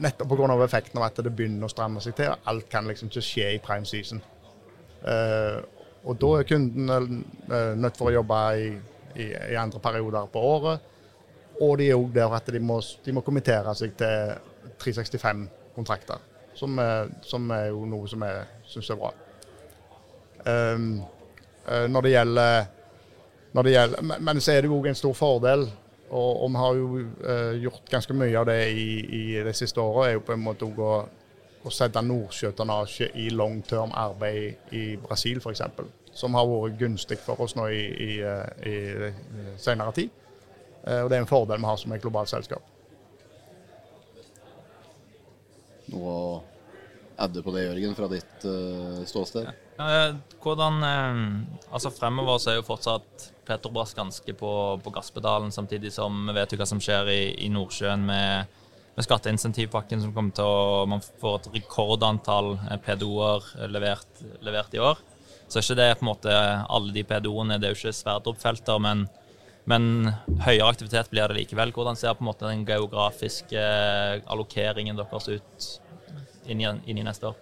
Nettopp 0.00 0.28
pga. 0.30 0.64
effekten 0.64 0.98
av 1.00 1.08
at 1.08 1.22
det 1.22 1.32
begynner 1.34 1.66
å 1.66 1.72
stramme 1.72 2.00
seg 2.02 2.16
til. 2.18 2.30
og 2.32 2.50
Alt 2.50 2.70
kan 2.72 2.86
liksom 2.88 3.10
ikke 3.10 3.24
skje 3.24 3.54
i 3.54 3.62
prime 3.62 3.86
season. 3.86 4.22
Uh, 5.00 5.60
og 6.04 6.16
da 6.20 6.30
er 6.38 6.48
kunden 6.48 6.90
uh, 6.90 7.74
nødt 7.76 7.98
for 7.98 8.10
å 8.10 8.14
jobbe 8.14 8.40
i, 8.60 8.70
i, 9.16 9.28
i, 9.30 9.56
andre 9.60 9.80
perioder 9.82 10.28
på 10.32 10.42
året. 10.54 10.88
Og 11.60 11.76
de 11.80 11.90
er 11.90 11.98
òg 12.00 12.12
der 12.14 12.36
at 12.36 12.48
de 12.52 12.60
må, 12.60 12.78
de 13.04 13.14
må 13.16 13.24
kommentere 13.24 13.74
seg 13.76 13.96
til 14.00 14.34
365 14.80 15.46
kontrakter. 15.76 16.20
Som 16.56 16.76
som 17.24 17.46
er 17.54 17.68
jo 17.70 17.84
noe 17.88 18.08
som 18.10 18.24
jeg 18.26 18.40
syns 18.68 18.90
er 18.92 18.98
bra. 19.00 19.10
Um, 20.44 20.88
når 21.92 22.04
det 22.04 22.10
gjelder, 22.14 22.64
når 23.52 23.66
det 23.66 23.72
gjelder 23.74 24.20
Men 24.24 24.40
så 24.40 24.52
er 24.52 24.64
det 24.64 24.70
jo 24.70 24.80
en 24.88 24.96
stor 24.96 25.14
fordel, 25.14 25.66
og, 26.10 26.42
og 26.42 26.50
vi 26.50 26.56
har 26.56 26.78
jo 26.78 26.86
uh, 26.98 27.62
gjort 27.62 27.90
ganske 27.92 28.16
mye 28.16 28.38
av 28.40 28.48
det 28.48 28.58
i, 28.72 28.88
i 29.20 29.22
det 29.44 29.54
siste 29.56 29.80
året, 29.80 30.08
er 30.08 30.16
jo 30.16 30.24
på 30.26 30.34
en 30.34 30.42
måte 30.42 30.66
å, 30.66 30.94
å 31.64 31.72
sette 31.74 32.00
nordsjøtonnasje 32.04 33.10
i 33.20 33.28
long 33.34 33.60
term 33.62 33.92
arbeid 33.92 34.72
i 34.76 34.84
Brasil 35.00 35.42
f.eks. 35.42 35.62
Som 36.16 36.34
har 36.34 36.48
vært 36.48 36.78
gunstig 36.80 37.20
for 37.22 37.40
oss 37.44 37.54
nå 37.58 37.68
i, 37.70 37.82
i, 38.06 38.10
eh, 38.24 38.66
i 38.66 39.56
senere 39.60 39.94
tid. 39.96 40.10
Uh, 40.80 41.04
og 41.04 41.10
det 41.12 41.18
er 41.18 41.22
en 41.22 41.28
fordel 41.28 41.60
vi 41.60 41.68
har 41.68 41.76
som 41.76 41.92
et 41.92 42.02
globalt 42.02 42.30
selskap. 42.32 42.64
noe 45.90 46.14
å 46.14 46.24
adde 47.20 47.42
på 47.44 47.52
det, 47.54 47.66
Jørgen, 47.66 47.96
fra 47.98 48.08
ditt 48.10 48.46
uh, 48.48 49.02
ståsted? 49.08 49.48
Ja, 49.80 50.12
hvordan 50.42 50.84
uh, 50.84 51.72
Altså 51.72 51.92
Fremover 51.92 52.40
så 52.40 52.52
er 52.52 52.60
jo 52.60 52.66
fortsatt 52.68 53.26
Petrobras 53.48 53.92
ganske 53.96 54.34
på, 54.36 54.52
på 54.80 54.92
gasspedalen, 54.94 55.52
samtidig 55.52 55.92
som 55.92 56.22
vi 56.28 56.36
vet 56.36 56.54
jo 56.54 56.60
hva 56.60 56.68
som 56.68 56.80
skjer 56.82 57.10
i, 57.12 57.20
i 57.44 57.50
Nordsjøen 57.52 58.06
med, 58.06 58.60
med 58.96 59.06
skatteinsentivpakken 59.06 60.02
som 60.02 60.12
kommer 60.14 60.34
til 60.36 60.48
å 60.48 60.86
Man 60.90 61.02
får 61.02 61.38
et 61.38 61.48
rekordantall 61.60 62.54
eh, 62.66 62.80
PDO-er 62.84 63.70
levert, 63.70 64.24
levert, 64.44 64.74
i 64.74 64.82
år. 64.82 65.00
Så 65.50 65.58
er 65.58 65.66
ikke 65.66 65.80
det 65.80 65.88
på 65.98 66.04
en 66.04 66.12
måte 66.12 66.36
alle 66.70 66.94
de 66.94 67.06
PDO-ene, 67.06 67.58
det 67.58 67.68
er 67.68 67.74
jo 67.74 67.80
ikke 67.80 67.98
Sverdrup-felter, 68.00 68.82
men 68.82 69.08
men 69.68 70.08
høyere 70.40 70.70
aktivitet 70.72 71.10
blir 71.12 71.28
det 71.28 71.36
likevel. 71.36 71.70
Hvordan 71.74 71.98
ser 71.98 72.16
på 72.16 72.24
en 72.24 72.30
måte 72.30 72.48
den 72.48 72.64
geografiske 72.66 73.60
allokeringen 74.24 74.98
deres 74.98 75.28
ut 75.28 75.68
inn 76.50 76.62
i, 76.64 76.66
inn 76.66 76.98
i 76.98 77.06
neste 77.06 77.30
år? 77.30 77.36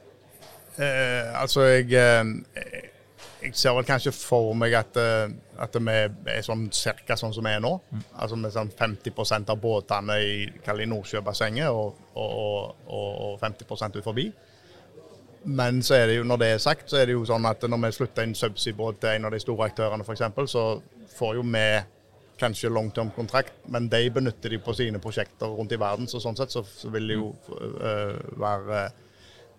Eh, 0.79 1.31
altså, 1.41 1.65
jeg, 1.71 1.91
eh, 1.95 2.91
jeg, 3.43 3.55
ser 3.57 3.75
vel 3.77 3.87
kanskje 3.87 4.13
for 4.15 4.53
meg 4.59 4.75
at, 4.79 4.99
eh, 5.01 5.31
at 5.63 5.79
vi 5.79 5.97
er 6.35 6.45
sånn 6.47 6.69
cirka 6.75 7.17
sånn 7.19 7.35
som 7.37 7.47
vi 7.47 7.55
er 7.55 7.63
nå. 7.65 7.75
Mm. 7.91 8.05
Altså 8.25 8.39
med 8.41 8.55
sånn 8.55 8.73
50% 8.75 9.53
av 9.55 9.61
båtene 9.63 10.19
i, 10.23 10.37
i 10.49 10.89
Nordsjøbassenget 10.93 11.71
og, 11.71 11.99
og, 12.15 12.79
og, 12.87 13.11
og 13.33 13.43
50% 13.43 14.01
ut 14.01 14.07
forbi. 14.07 14.29
Men 15.49 15.83
så 15.87 15.95
er 15.95 16.09
det 16.11 16.17
jo, 16.19 16.25
når 16.27 16.41
det 16.43 16.49
er 16.53 16.59
sagt, 16.63 16.91
så 16.91 16.99
er 17.01 17.09
det 17.09 17.15
jo 17.15 17.27
sånn 17.29 17.47
at 17.49 17.63
når 17.71 17.85
vi 17.87 17.93
slutter 17.95 18.27
en 18.27 18.35
subsea-båt 18.37 18.99
til 19.01 19.15
en 19.15 19.29
av 19.29 19.35
de 19.35 19.41
store 19.43 19.69
aktørene 19.71 20.05
f.eks., 20.05 20.51
så 20.51 20.65
får 21.15 21.39
jo 21.39 21.45
vi 21.47 21.69
kanskje 22.39 22.71
long 22.71 22.91
term 22.95 23.11
kontrakt, 23.15 23.55
men 23.67 23.89
de 23.91 24.11
benytter 24.15 24.55
de 24.55 24.61
på 24.63 24.75
sine 24.77 25.01
prosjekter 25.03 25.51
rundt 25.51 25.73
i 25.75 25.81
verden. 25.81 26.09
Så 26.11 26.21
sånn 26.23 26.37
sett 26.39 26.55
så, 26.55 26.63
så 26.63 26.91
vil 26.95 27.09
de 27.11 27.17
jo 27.19 27.33
øh, 27.59 28.19
være 28.39 28.83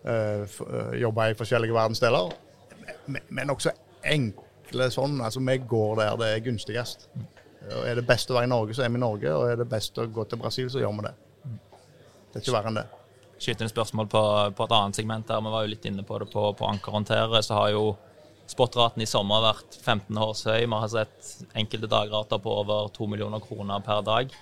øh, 0.06 0.60
jobbe 1.02 1.32
i 1.32 1.40
forskjellige 1.40 1.76
verdensdeler. 1.76 2.32
Men 3.08 3.54
også 3.54 3.74
enkle 4.08 4.90
sånn. 4.94 5.20
Altså 5.26 5.44
vi 5.44 5.58
går 5.70 6.00
der 6.02 6.20
det 6.22 6.32
er 6.34 6.46
gunstigst. 6.46 7.10
Og 7.70 7.84
er 7.86 8.00
det 8.00 8.06
best 8.08 8.32
å 8.32 8.38
være 8.38 8.48
i 8.48 8.52
Norge, 8.52 8.76
så 8.76 8.86
er 8.86 8.94
vi 8.94 9.00
i 9.00 9.04
Norge. 9.04 9.34
Og 9.36 9.50
er 9.52 9.60
det 9.60 9.68
best 9.70 9.98
å 10.00 10.08
gå 10.08 10.26
til 10.30 10.42
Brasil, 10.42 10.70
så 10.72 10.82
gjør 10.82 10.96
vi 11.00 11.08
det. 11.10 11.16
Det 12.30 12.40
er 12.40 12.44
ikke 12.44 12.56
verre 12.56 12.72
enn 12.72 12.80
det. 12.80 12.88
Skyte 13.40 13.64
inn 13.64 13.72
spørsmål 13.72 14.10
på, 14.12 14.22
på, 14.56 14.66
et 14.66 14.76
annet 14.76 15.00
segment 15.00 15.30
her, 15.32 15.42
Vi 15.42 15.54
var 15.54 15.66
jo 15.66 15.72
litt 15.72 15.86
inne 15.88 16.04
på 16.04 16.20
det 16.20 16.30
på, 16.32 16.44
på 16.60 16.70
ankerhåndtere. 16.70 17.44
Så 17.46 17.56
har 17.56 17.72
jo 17.76 17.84
spotraten 18.50 19.04
i 19.04 19.08
sommer 19.10 19.44
vært 19.46 19.78
15 19.78 20.20
års 20.24 20.44
høy. 20.50 20.66
Vi 20.66 20.82
har 20.82 20.92
sett 20.92 21.32
enkelte 21.58 21.90
dagrater 21.92 22.42
på 22.42 22.58
over 22.64 22.90
2 22.96 23.08
millioner 23.12 23.44
kroner 23.44 23.84
per 23.86 24.04
dag. 24.08 24.36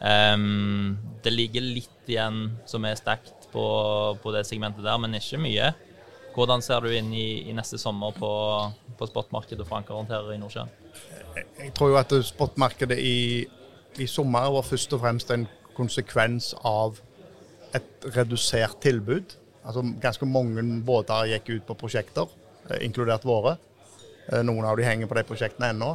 Um, 0.00 0.96
det 1.20 1.32
ligger 1.34 1.64
litt 1.64 2.08
igjen 2.08 2.54
som 2.68 2.86
er 2.88 2.96
stekt 2.96 3.50
på, 3.52 3.64
på, 4.22 4.32
det 4.32 4.46
segmentet 4.48 4.86
der, 4.86 5.00
men 5.02 5.18
ikke 5.18 5.40
mye. 5.42 5.72
Hvordan 6.34 6.62
ser 6.62 6.84
du 6.84 6.92
inn 6.94 7.10
i, 7.16 7.48
i 7.50 7.54
neste 7.56 7.78
sommer 7.80 8.14
på, 8.16 8.30
på 8.98 9.08
spotmarkedet 9.10 9.66
for 9.66 9.80
ankerhåndterere 9.80 10.36
i 10.36 10.40
Nordsjøen? 10.40 10.70
Jeg, 11.36 11.46
jeg 11.58 11.72
tror 11.76 11.92
jo 11.92 11.98
at 12.00 12.14
spotmarkedet 12.26 12.98
i, 13.02 13.46
i 13.98 14.06
sommer 14.10 14.50
var 14.54 14.66
først 14.66 14.94
og 14.96 15.02
fremst 15.02 15.32
en 15.34 15.48
konsekvens 15.76 16.52
av 16.66 17.00
et 17.76 18.06
redusert 18.16 18.78
tilbud. 18.82 19.34
Altså 19.64 19.84
Ganske 20.02 20.26
mange 20.26 20.64
båter 20.86 21.32
gikk 21.34 21.50
ut 21.56 21.66
på 21.68 21.78
prosjekter, 21.84 22.30
eh, 22.68 22.84
inkludert 22.86 23.26
våre. 23.26 23.56
Eh, 24.30 24.42
noen 24.46 24.64
av 24.64 24.78
de 24.78 24.86
henger 24.86 25.10
på 25.10 25.18
de 25.18 25.26
prosjektene 25.26 25.72
ennå, 25.74 25.90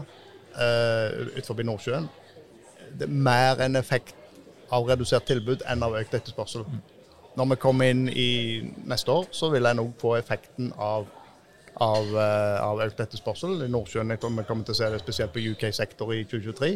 uh, 0.56 1.10
utenfor 1.36 1.64
Nordsjøen. 1.68 2.10
Det 2.96 3.08
er 3.08 3.16
mer 3.28 3.62
en 3.64 3.76
effekt 3.76 4.16
av 4.72 4.88
redusert 4.88 5.28
tilbud 5.28 5.64
enn 5.68 5.84
av 5.84 5.96
økt 6.00 6.16
etterspørsel. 6.16 6.66
Når 7.36 7.50
vi 7.52 7.60
kommer 7.60 7.92
inn 7.92 8.08
i 8.10 8.64
neste 8.88 9.12
år, 9.12 9.30
så 9.36 9.50
vil 9.52 9.68
jeg 9.68 9.80
òg 9.82 9.96
få 10.00 10.14
effekten 10.16 10.70
av, 10.80 11.08
av, 11.84 12.14
av 12.16 12.84
økt 12.86 13.02
etterspørsel. 13.04 13.66
I 13.66 13.72
Nordsjøen 13.72 14.16
kommer 14.22 14.46
vi 14.46 14.70
til 14.70 14.76
å 14.76 14.80
se 14.80 14.92
det 14.94 15.02
spesielt 15.04 15.34
på 15.36 15.44
UK-sektor 15.52 16.14
i 16.16 16.24
2023. 16.24 16.72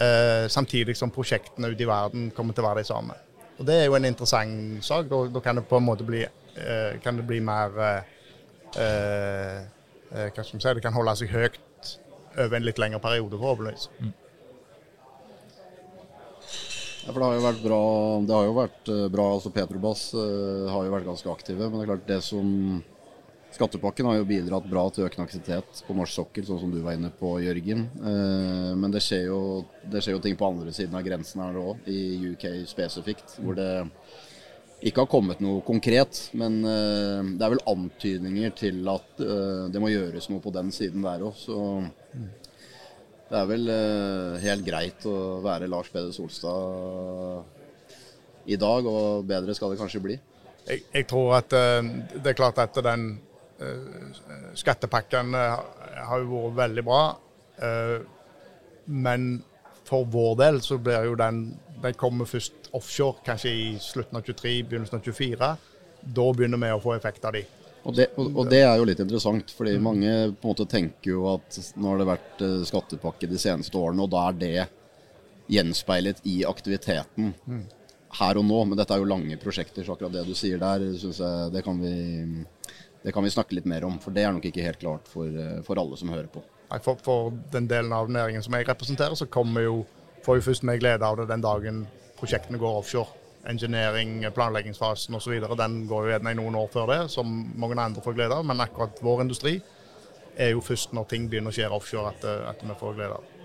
Eh, 0.00 0.48
samtidig 0.48 0.96
som 0.96 1.10
prosjektene 1.12 1.68
ute 1.68 1.84
i 1.84 1.88
verden 1.88 2.30
kommer 2.36 2.56
til 2.56 2.64
å 2.64 2.70
være 2.70 2.80
de 2.80 2.88
samme. 2.88 3.16
Og 3.58 3.66
Det 3.66 3.74
er 3.76 3.84
jo 3.84 3.96
en 3.98 4.08
interessant 4.08 4.84
sak. 4.84 5.10
Da, 5.10 5.18
da 5.28 5.42
kan 5.44 5.56
det 5.60 5.66
på 5.68 5.76
en 5.76 5.84
måte 5.84 6.06
bli, 6.08 6.22
eh, 6.24 7.00
kan 7.04 7.16
det 7.16 7.26
bli 7.28 7.40
mer 7.40 7.76
eh, 7.84 8.00
eh 8.76 9.60
Hva 10.10 10.42
skal 10.42 10.56
vi 10.56 10.62
si, 10.62 10.72
det 10.74 10.82
kan 10.82 10.92
holde 10.92 11.12
seg 11.16 11.28
høyt 11.30 11.90
over 12.36 12.56
en 12.56 12.64
litt 12.64 12.78
lengre 12.78 12.98
periode, 12.98 13.38
forhåpentligvis. 13.38 13.90
Mm. 14.00 14.12
Ja, 17.10 17.14
for 17.14 17.24
Det 17.24 17.26
har 17.26 17.34
jo 17.34 17.42
vært 17.42 17.62
bra. 17.64 17.82
Det 18.22 18.34
har 18.36 18.44
jo 18.46 18.52
vært 18.54 18.88
eh, 18.94 19.06
bra, 19.10 19.24
altså 19.34 19.50
Petrobas 19.50 20.02
uh, 20.14 20.68
har 20.70 20.84
jo 20.86 20.92
vært 20.92 21.08
ganske 21.08 21.32
aktive. 21.32 21.66
Men 21.66 21.80
det 21.80 21.82
er 21.82 21.88
klart 21.88 22.04
det 22.06 22.18
som 22.22 22.52
Skattepakken 23.50 24.06
har 24.06 24.20
jo 24.20 24.28
bidratt 24.28 24.68
bra 24.70 24.84
til 24.94 25.08
økende 25.08 25.24
aktivitet 25.26 25.80
på 25.88 25.96
norsk 25.98 26.20
sokkel, 26.20 26.44
sånn 26.46 26.60
som 26.62 26.70
du 26.70 26.78
var 26.84 26.94
inne 26.94 27.10
på, 27.10 27.32
Jørgen. 27.42 27.82
Eh, 27.98 28.70
men 28.78 28.94
det 28.94 29.02
skjer, 29.02 29.24
jo, 29.26 29.40
det 29.90 30.04
skjer 30.04 30.14
jo 30.14 30.22
ting 30.22 30.38
på 30.38 30.52
andre 30.52 30.70
siden 30.76 30.94
av 30.94 31.02
grensen 31.02 31.42
her 31.42 31.58
òg, 31.58 31.82
i 31.90 32.30
UK 32.30 32.46
spesifikt. 32.70 33.40
Hvor 33.42 33.58
det 33.58 33.72
ikke 34.86 35.02
har 35.02 35.10
kommet 35.10 35.42
noe 35.42 35.66
konkret. 35.66 36.28
Men 36.38 36.62
eh, 36.62 37.32
det 37.34 37.42
er 37.42 37.56
vel 37.56 37.66
antydninger 37.74 38.54
til 38.62 38.86
at 38.94 39.26
eh, 39.26 39.66
det 39.74 39.82
må 39.82 39.90
gjøres 39.90 40.30
noe 40.30 40.46
på 40.46 40.54
den 40.54 40.70
siden 40.78 41.02
der 41.10 41.26
òg. 41.26 41.34
Så 41.42 41.58
det 43.30 43.38
er 43.38 43.46
vel 43.46 43.70
helt 44.42 44.64
greit 44.66 45.04
å 45.06 45.38
være 45.44 45.70
Lars 45.70 45.88
Peder 45.92 46.10
Solstad 46.10 47.44
i 48.50 48.58
dag, 48.58 48.86
og 48.90 49.24
bedre 49.28 49.54
skal 49.54 49.70
det 49.70 49.78
kanskje 49.78 50.02
bli. 50.02 50.16
Jeg, 50.66 50.82
jeg, 50.90 51.06
tror 51.08 51.36
at 51.38 51.50
det 51.54 52.32
er 52.32 52.36
klart 52.38 52.58
at 52.58 52.74
den 52.84 53.12
Eh, 53.60 54.52
skattepakken 54.54 55.34
eh, 55.34 55.58
har 56.08 56.22
jo 56.22 56.46
vært 56.46 56.56
veldig 56.62 56.84
bra. 56.86 57.00
Eh, 57.60 57.98
men 58.86 59.26
for 59.84 60.06
vår 60.08 60.38
del 60.40 60.60
så 60.64 60.78
blir 60.80 61.10
jo 61.10 61.18
den 61.18 61.58
Den 61.80 61.94
kommer 61.96 62.26
først 62.28 62.66
offshore, 62.76 63.22
kanskje 63.24 63.50
i 63.56 63.68
slutten 63.80 64.18
av 64.18 64.22
23, 64.26 64.50
begynnelsen 64.68 64.98
av 64.98 65.06
24. 65.06 65.46
Da 66.16 66.26
begynner 66.36 66.60
vi 66.60 66.72
å 66.74 66.82
få 66.82 66.92
effekt 66.92 67.24
av 67.24 67.32
de. 67.32 67.40
Og 67.80 67.96
det, 67.96 68.10
og, 68.20 68.26
og 68.42 68.50
det, 68.50 68.60
er 68.66 68.76
jo 68.76 68.86
litt 68.88 69.00
interessant, 69.00 69.52
fordi 69.56 69.78
mange 69.80 70.10
på 70.36 70.44
en 70.44 70.52
måte 70.52 70.68
tenker 70.68 71.14
jo 71.14 71.22
at 71.30 71.56
nå 71.80 71.92
har 71.92 72.02
det 72.02 72.08
vært 72.10 72.42
skattepakke 72.68 73.30
de 73.30 73.40
seneste 73.40 73.78
årene, 73.80 74.04
og 74.04 74.12
da 74.12 74.26
er 74.28 74.40
det 74.40 74.66
gjenspeilet 75.50 76.20
i 76.28 76.42
aktiviteten 76.46 77.32
mm. 77.40 77.62
her 78.20 78.40
og 78.40 78.46
nå. 78.46 78.60
Men 78.68 78.78
dette 78.78 78.94
er 78.94 79.02
jo 79.02 79.08
lange 79.08 79.38
prosjekter, 79.40 79.86
så 79.86 79.96
akkurat 79.96 80.14
det 80.18 80.26
du 80.28 80.36
sier 80.38 80.60
der, 80.60 80.84
synes 81.00 81.22
jeg 81.24 81.54
det 81.56 81.64
kan 81.66 81.80
vi 81.80 81.94
det 83.02 83.14
kan 83.16 83.24
vi 83.24 83.32
snakke 83.32 83.56
litt 83.56 83.68
mer 83.68 83.84
om, 83.88 83.96
for 84.00 84.12
det 84.12 84.26
er 84.26 84.34
nok 84.36 84.44
ikke 84.50 84.64
helt 84.64 84.80
klart 84.80 85.06
for, 85.08 85.24
eh, 85.24 85.60
for 85.64 85.80
alle 85.80 85.96
som 85.96 86.10
hører 86.12 86.28
på. 86.28 86.42
Nei, 86.70 86.78
for, 86.84 87.00
for, 87.02 87.32
den 87.52 87.68
delen 87.70 87.94
av 87.96 88.10
næringen 88.12 88.44
som 88.44 88.54
jeg 88.54 88.68
representerer, 88.68 89.16
så 89.16 89.26
jo, 89.64 89.78
får 90.24 90.36
jo 90.36 90.44
først 90.50 90.66
med 90.68 90.82
glede 90.82 91.06
av 91.06 91.16
det 91.16 91.30
den 91.30 91.40
dagen 91.40 91.86
prosjektene 92.20 92.60
går 92.60 92.82
offshore. 92.82 93.16
Engineering, 93.48 94.26
planleggingsfasen 94.34 95.16
osv. 95.16 95.38
Den 95.56 95.82
går 95.88 96.06
jo 96.06 96.14
gjerne 96.14 96.34
i 96.34 96.38
noen 96.38 96.58
år 96.60 96.68
før 96.72 96.92
det, 96.92 97.00
som 97.12 97.28
mange 97.56 97.78
andre 97.80 98.04
får 98.04 98.18
glede 98.18 98.36
av. 98.36 98.46
Men 98.46 98.60
akkurat 98.60 99.00
vår 99.04 99.24
industri 99.24 99.56
er 100.36 100.54
jo 100.54 100.64
først 100.64 100.94
når 100.96 101.08
ting 101.10 101.28
begynner 101.30 101.52
å 101.52 101.56
skje 101.56 101.68
offshore 101.72 102.12
at, 102.12 102.26
at 102.52 102.64
vi 102.64 102.76
får 102.80 102.98
glede 102.98 103.16
av. 103.16 103.36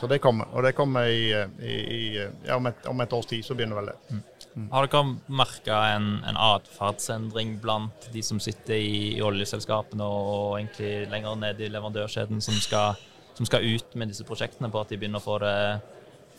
Så 0.00 0.08
det 0.10 0.18
kommer. 0.18 0.48
Og 0.52 0.64
det 0.66 0.74
kommer 0.74 1.06
i, 1.06 1.30
i, 1.62 1.74
i 1.74 2.00
ja, 2.18 2.56
om, 2.56 2.66
et, 2.66 2.86
om, 2.90 3.00
et, 3.00 3.12
års 3.14 3.28
tid 3.30 3.44
så 3.46 3.54
begynner 3.54 3.78
vel 3.78 3.92
det. 3.92 3.96
Mm. 4.10 4.22
Mm. 4.54 4.66
Har 4.70 4.86
dere 4.86 5.02
merka 5.40 5.78
en, 5.94 6.08
en 6.26 6.38
atferdsendring 6.38 7.56
blant 7.62 8.08
de 8.12 8.22
som 8.22 8.40
sitter 8.42 8.76
i, 8.78 9.14
i, 9.14 9.22
oljeselskapene 9.22 10.06
og 10.06 10.58
egentlig 10.58 11.08
lenger 11.10 11.38
ned 11.40 11.62
i 11.62 11.70
leverandørkjeden, 11.74 12.42
som 12.44 12.58
skal, 12.62 13.00
som 13.38 13.48
skal, 13.48 13.66
ut 13.66 13.96
med 13.98 14.10
disse 14.10 14.26
prosjektene, 14.26 14.70
på 14.70 14.82
at 14.82 14.90
de 14.90 14.98
begynner 14.98 15.22
å 15.22 15.26
få 15.26 15.38
det, 15.42 15.56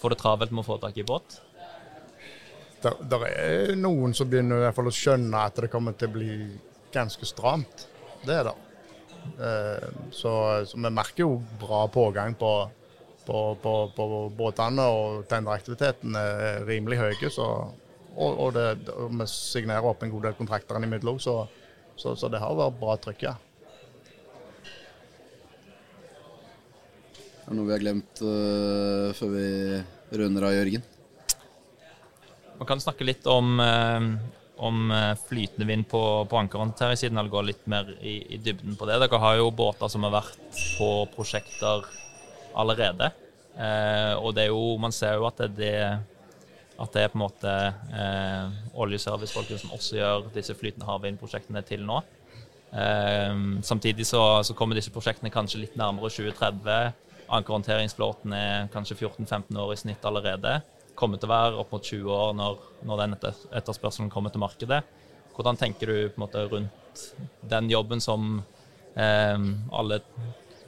få 0.02 0.12
det 0.12 0.20
travelt 0.20 0.56
med 0.56 0.64
å 0.64 0.70
få 0.70 0.80
tak 0.84 1.00
i 1.00 1.08
båt? 1.08 1.40
Det 2.86 3.20
er 3.32 3.76
noen 3.80 4.14
som 4.18 4.30
begynner 4.30 4.62
i 4.62 4.66
hvert 4.68 4.78
fall 4.78 4.92
å 4.92 4.96
skjønne 4.96 5.44
at 5.48 5.62
det 5.64 5.72
kommer 5.74 5.96
til 5.98 6.12
å 6.12 6.16
bli 6.16 6.32
ganske 6.94 7.28
stramt. 7.28 7.88
Det 8.26 8.36
er 8.36 8.50
det. 8.50 8.56
Eh, 9.42 9.88
så, 10.14 10.34
så 10.70 10.78
vi 10.78 10.92
merker 10.94 11.26
jo 11.26 11.40
bra 11.62 11.86
pågang 11.92 12.36
på, 12.38 12.52
på, 13.26 13.40
på, 13.62 13.74
på 13.96 14.10
båtene, 14.38 14.86
og 14.86 15.26
tenderaktiviteten 15.32 16.20
er 16.20 16.62
rimelig 16.68 17.02
høy. 17.02 17.26
Så 17.34 17.50
og, 18.16 18.38
og, 18.40 18.54
det, 18.56 18.94
vi 19.12 19.28
signerer 19.28 19.90
opp 19.90 20.04
en 20.06 20.14
god 20.14 20.30
del 20.30 20.38
kontrakter 20.38 20.80
innimellom, 20.80 21.20
så, 21.20 21.42
så, 22.00 22.16
så 22.16 22.32
det 22.32 22.40
har 22.40 22.56
vært 22.56 22.80
bra 22.80 22.96
trykk, 23.04 23.28
ja. 23.28 23.36
Er 27.46 27.52
det 27.52 27.58
noe 27.60 27.68
vi 27.68 27.76
har 27.76 27.84
glemt 27.84 28.22
uh, 28.26 29.12
før 29.14 29.34
vi 29.36 29.48
runder 30.18 30.48
av, 30.48 30.56
Jørgen? 30.56 30.86
Man 32.60 32.70
kan 32.70 32.82
snakke 32.82 33.08
litt 33.08 33.28
om, 33.28 33.60
uh, 33.60 34.00
om 34.64 34.92
eh, 34.96 35.12
flytende 35.28 35.68
vind 35.68 35.88
på, 35.92 36.02
på 36.32 36.38
ankerhåndteringssiden, 36.40 37.18
eller 37.20 37.34
gå 37.34 37.42
litt 37.44 37.66
mer 37.68 37.90
i, 38.00 38.22
i, 38.36 38.40
dybden 38.40 38.78
på 38.80 38.88
det. 38.88 39.02
Dere 39.04 39.20
har 39.20 39.38
jo 39.42 39.52
båter 39.52 39.92
som 39.92 40.08
har 40.08 40.14
vært 40.16 40.60
på 40.78 40.90
prosjekter 41.12 41.84
allerede. 42.56 43.12
Uh, 43.56 44.16
og 44.22 44.34
det 44.36 44.46
er 44.46 44.54
jo, 44.54 44.76
man 44.80 44.96
ser 44.96 45.20
jo 45.20 45.28
at 45.28 45.44
det, 45.44 45.52
det 45.60 45.76
at 46.76 46.92
det 46.92 47.06
er 47.06 47.12
på 47.12 47.18
en 47.18 47.24
måte 47.24 47.52
eh, 47.96 48.56
oljeservicefolkene 48.84 49.62
som 49.62 49.74
også 49.76 49.98
gjør 50.00 50.30
disse 50.36 50.56
flytende 50.60 50.88
havvindprosjektene 50.90 51.64
til 51.68 51.86
nå. 51.88 52.02
Eh, 52.76 53.36
samtidig 53.64 54.08
så, 54.08 54.44
så, 54.44 54.56
kommer 54.58 54.78
disse 54.78 54.94
prosjektene 54.94 55.32
kanskje 55.34 55.64
litt 55.64 55.78
nærmere 55.80 56.12
2030. 56.12 57.02
Ankerhåndteringsflåten 57.36 58.36
er 58.38 58.68
kanskje 58.74 59.00
14-15 59.00 59.62
år 59.64 59.74
i 59.74 59.80
snitt 59.80 60.04
allerede. 60.06 60.60
Kommer 60.96 61.20
til 61.20 61.30
å 61.30 61.34
være 61.34 61.60
opp 61.62 61.74
mot 61.76 61.84
20 61.84 62.12
år 62.16 62.36
når, 62.38 62.60
når 62.88 63.02
den 63.02 63.16
etterspørselen 63.20 64.12
kommer 64.14 64.34
til 64.34 64.44
markedet. 64.44 64.82
Hvordan 65.36 65.60
tenker 65.60 65.92
du 65.92 66.20
måte 66.22 66.46
rundt 66.48 67.04
den 67.52 67.70
jobben 67.72 68.04
som 68.04 68.38
eh, 68.96 69.48
alle 69.76 70.00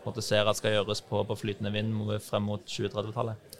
måte, 0.03 0.23
ser 0.23 0.47
at 0.47 0.59
skal 0.59 0.75
gjøres 0.75 1.03
på, 1.07 1.23
på 1.27 1.39
flytende 1.39 1.71
vind 1.71 1.95
frem 2.23 2.47
mot 2.49 2.65
2030-tallet? 2.67 3.59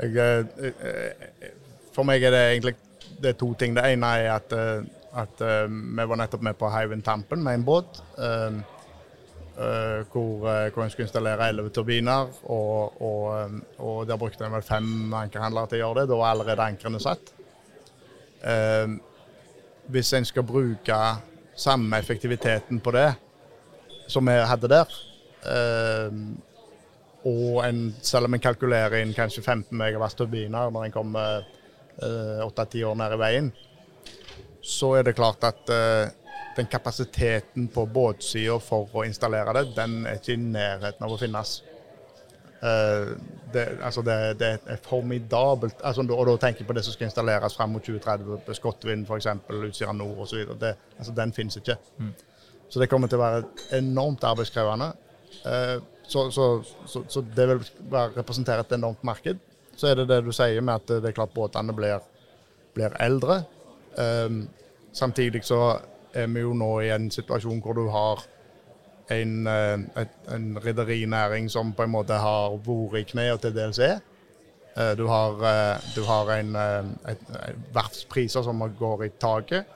Jeg, 0.00 0.14
jeg, 0.16 0.46
eh, 0.56 1.26
jeg, 1.42 1.52
for 1.96 2.08
meg 2.08 2.24
er 2.24 2.32
det 2.32 2.44
egentlig 2.54 2.76
det 3.16 3.32
er 3.32 3.36
to 3.40 3.52
ting. 3.56 3.76
Det 3.76 3.84
ene 3.92 4.08
er 4.20 4.30
at, 4.36 4.56
eh, 4.56 4.88
at 5.16 5.40
vi 5.40 6.08
var 6.08 6.18
nettopp 6.20 6.42
med 6.44 6.56
på 6.60 6.72
Hywind 6.72 7.04
Tampen 7.04 7.44
med 7.44 7.60
en 7.60 7.64
båt. 7.64 8.00
Uh, 8.18 8.58
hvor, 9.56 10.70
hvor 10.70 10.82
en 10.84 10.90
skulle 10.92 11.06
installere 11.06 11.48
elleve 11.48 11.70
turbiner. 11.72 12.28
Og, 12.44 13.02
og, 13.02 13.60
og, 13.78 14.02
der 14.08 14.20
brukte 14.20 14.44
en 14.44 14.52
vel 14.52 14.64
fem 14.66 15.14
ankerhandlere 15.16 15.70
til 15.70 15.78
å 15.78 15.82
gjøre 15.84 16.02
det. 16.02 16.10
Da 16.10 16.18
var 16.20 16.34
allerede 16.34 16.66
ankrene 16.66 17.00
satt. 17.00 17.32
hvis 19.86 20.12
en 20.12 20.24
skal 20.28 20.44
bruke 20.46 20.98
samme 21.56 21.98
effektiviteten 21.98 22.80
på 22.84 22.92
det 22.92 23.08
som 24.12 24.28
vi 24.28 24.34
hadde 24.36 24.68
der, 24.68 24.92
og 27.26 27.64
en, 27.64 27.80
selv 28.02 28.28
om 28.28 28.34
en 28.36 28.42
kalkulerer 28.44 29.00
inn 29.00 29.14
kanskje 29.16 29.42
15 29.42 29.72
megawatts 29.78 30.18
turbiner 30.18 30.70
når 30.70 30.84
en 30.86 30.94
kommer 30.94 31.46
Eh, 31.96 32.46
åtte-ti 32.46 32.82
år 32.84 32.96
ned 33.00 33.14
i 33.14 33.16
veien, 33.16 33.46
så 34.60 34.90
er 34.98 35.06
det 35.06 35.14
klart 35.16 35.44
at 35.48 35.70
eh, 35.72 36.10
den 36.56 36.68
kapasiteten 36.72 37.68
på 37.72 37.86
båtsida 37.86 38.58
for 38.62 38.92
å 38.96 39.04
installere 39.06 39.52
det, 39.58 39.64
den 39.76 40.04
er 40.06 40.20
ikke 40.20 40.36
i 40.36 40.42
nærheten 40.42 41.04
av 41.04 41.12
å 41.12 41.18
finnes. 41.20 41.58
Eh, 42.64 43.10
det, 43.52 43.64
altså 43.84 44.02
det, 44.02 44.16
det 44.40 44.52
er 44.64 44.80
formidabelt. 44.82 45.82
Altså, 45.84 46.02
og 46.02 46.24
da 46.30 46.36
tenker 46.40 46.64
jeg 46.64 46.68
på 46.68 46.76
det 46.76 46.84
som 46.86 46.96
skal 46.96 47.10
installeres 47.10 47.56
frem 47.56 47.74
mot 47.76 47.84
2030 47.84 48.46
på 48.46 48.56
Skottvind 48.56 49.04
f.eks., 49.06 49.28
Utsira 49.68 49.92
Nord 49.96 50.24
osv. 50.24 50.46
Altså, 50.62 51.12
den 51.16 51.34
finnes 51.36 51.60
ikke. 51.60 51.76
Mm. 51.98 52.14
Så 52.68 52.82
det 52.82 52.88
kommer 52.90 53.10
til 53.10 53.20
å 53.20 53.26
være 53.26 53.44
enormt 53.78 54.24
arbeidskrevende. 54.26 54.90
Eh, 55.46 55.76
så, 56.06 56.28
så, 56.30 56.46
så, 56.86 57.02
så, 57.08 57.22
det 57.36 57.48
vil 57.50 57.64
representere 58.16 58.62
et 58.64 58.76
enormt 58.78 59.04
marked. 59.06 59.42
Så 59.76 59.90
er 59.90 60.00
det 60.00 60.08
det 60.08 60.22
du 60.24 60.32
sier 60.34 60.62
med 60.64 60.80
at 60.80 61.02
det 61.02 61.10
er 61.10 61.16
klart 61.16 61.34
båtene 61.34 61.74
blir, 61.76 62.00
blir 62.76 62.94
eldre. 63.02 63.42
Um, 63.96 64.44
samtidig 64.96 65.42
så 65.44 65.58
er 66.16 66.32
vi 66.32 66.42
jo 66.44 66.54
nå 66.56 66.70
i 66.80 66.90
en 66.94 67.10
situasjon 67.12 67.60
hvor 67.64 67.76
du 67.76 67.86
har 67.92 68.24
en, 69.08 69.46
eh, 69.46 70.06
en 70.34 70.58
rederinæring 70.64 71.50
som 71.50 71.72
på 71.72 71.82
en 71.82 71.90
måte 71.90 72.18
har 72.18 72.58
vært 72.66 73.00
i 73.00 73.04
kne 73.12 73.30
og 73.34 73.40
til 73.40 73.58
er. 73.58 74.00
Eh, 74.76 74.94
du 74.96 75.06
har, 75.06 75.32
eh, 75.44 75.80
du 75.94 76.02
har 76.04 76.30
en, 76.38 76.56
et, 76.56 77.20
verftspriser 77.72 78.42
som 78.42 78.58
går 78.78 79.04
i 79.04 79.08
taket. 79.08 79.66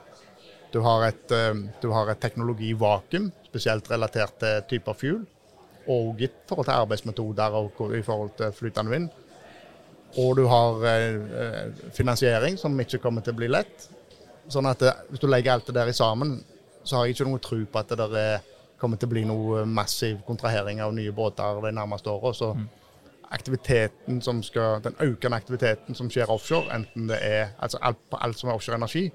Du 0.73 0.81
har 0.81 1.03
et, 1.07 1.31
et 1.31 2.19
teknologivakuum, 2.21 3.31
spesielt 3.45 3.91
relatert 3.91 4.39
til 4.39 4.61
typer 4.69 4.93
fuel. 4.93 5.25
Og 5.87 6.21
i 6.21 6.29
forhold 6.47 6.65
til 6.65 6.71
arbeidsmetoder 6.71 7.51
og 7.51 7.97
i 7.97 8.01
forhold 8.01 8.29
til 8.37 8.51
flytende 8.51 8.91
vind. 8.91 9.09
Og 10.17 10.37
du 10.37 10.45
har 10.47 10.79
finansiering 11.91 12.57
som 12.57 12.79
ikke 12.79 12.99
kommer 12.99 13.21
til 13.21 13.33
å 13.33 13.35
bli 13.35 13.47
lett. 13.47 13.89
Sånn 14.51 14.67
at 14.67 14.83
hvis 15.09 15.21
du 15.21 15.29
legger 15.29 15.55
alt 15.55 15.69
det 15.69 15.77
der 15.77 15.91
i 15.91 15.95
sammen, 15.95 16.39
så 16.83 16.97
har 16.97 17.07
jeg 17.07 17.15
ikke 17.15 17.29
noe 17.29 17.43
tro 17.43 17.59
på 17.63 17.79
at 17.79 17.93
det 17.93 17.99
der 18.01 18.17
er 18.19 18.47
kommer 18.81 18.97
til 18.97 19.09
å 19.09 19.13
bli 19.13 19.23
noe 19.29 19.65
massiv 19.69 20.21
kontrahering 20.25 20.81
av 20.81 20.93
nye 20.97 21.13
båter 21.13 21.61
de 21.61 21.73
nærmeste 21.77 22.09
åra. 22.09 22.33
Så 22.33 22.51
mm. 22.57 22.67
aktiviteten 23.37 24.21
som 24.25 24.41
skal, 24.45 24.81
den 24.85 24.97
økende 25.05 25.37
aktiviteten 25.37 25.97
som 25.97 26.09
skjer 26.11 26.31
offshore, 26.33 26.71
enten 26.73 27.11
det 27.11 27.21
er 27.21 27.53
altså 27.61 27.81
alt, 27.85 28.01
alt 28.17 28.41
som 28.41 28.49
er 28.49 28.57
offshore 28.57 28.81
energi, 28.81 29.07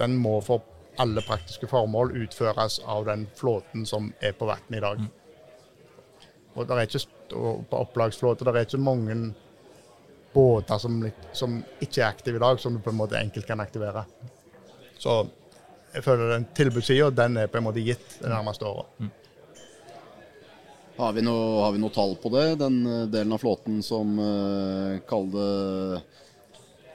den 0.00 0.16
må 0.16 0.38
for 0.44 0.64
alle 1.00 1.22
praktiske 1.24 1.68
formål 1.70 2.14
utføres 2.24 2.80
av 2.88 3.04
den 3.08 3.26
flåten 3.36 3.86
som 3.88 4.10
er 4.24 4.34
på 4.36 4.48
vann 4.48 4.76
i 4.76 4.82
dag. 4.82 5.04
Mm. 5.04 6.26
Og 6.56 6.66
det 6.66 6.76
er 6.76 6.88
ikke, 6.88 7.06
På 7.30 7.84
opplagsflåte 7.84 8.44
det 8.44 8.56
er 8.56 8.64
ikke 8.66 8.78
mange 8.82 9.14
båter 10.32 10.78
som, 10.82 10.96
som, 11.32 11.60
ikke 11.80 12.00
er 12.02 12.08
aktive 12.08 12.40
i 12.40 12.42
dag, 12.42 12.58
som 12.58 12.74
du 12.74 12.80
på 12.82 12.90
en 12.90 12.98
måte 12.98 13.20
enkelt 13.20 13.46
kan 13.46 13.60
aktivere. 13.62 14.02
Så 15.00 15.22
jeg 15.94 16.04
føler 16.04 16.34
den 16.34 16.46
tilbudssida 16.54 17.08
den 17.14 17.40
er 17.40 17.50
på 17.50 17.58
en 17.58 17.66
måte 17.66 17.82
gitt 17.82 18.18
det 18.20 18.30
nærmeste 18.30 18.68
året. 18.68 18.92
Mm. 19.00 19.10
Har, 21.00 21.14
vi 21.16 21.24
noe, 21.24 21.70
noe 21.80 21.94
tall 21.94 22.12
på 22.20 22.32
det, 22.34 22.46
den 22.60 22.82
eh, 22.84 23.06
delen 23.08 23.32
av 23.32 23.40
flåten 23.40 23.78
som 23.84 24.18
uh, 24.20 24.98
kaller 25.08 25.36
det 25.36 26.02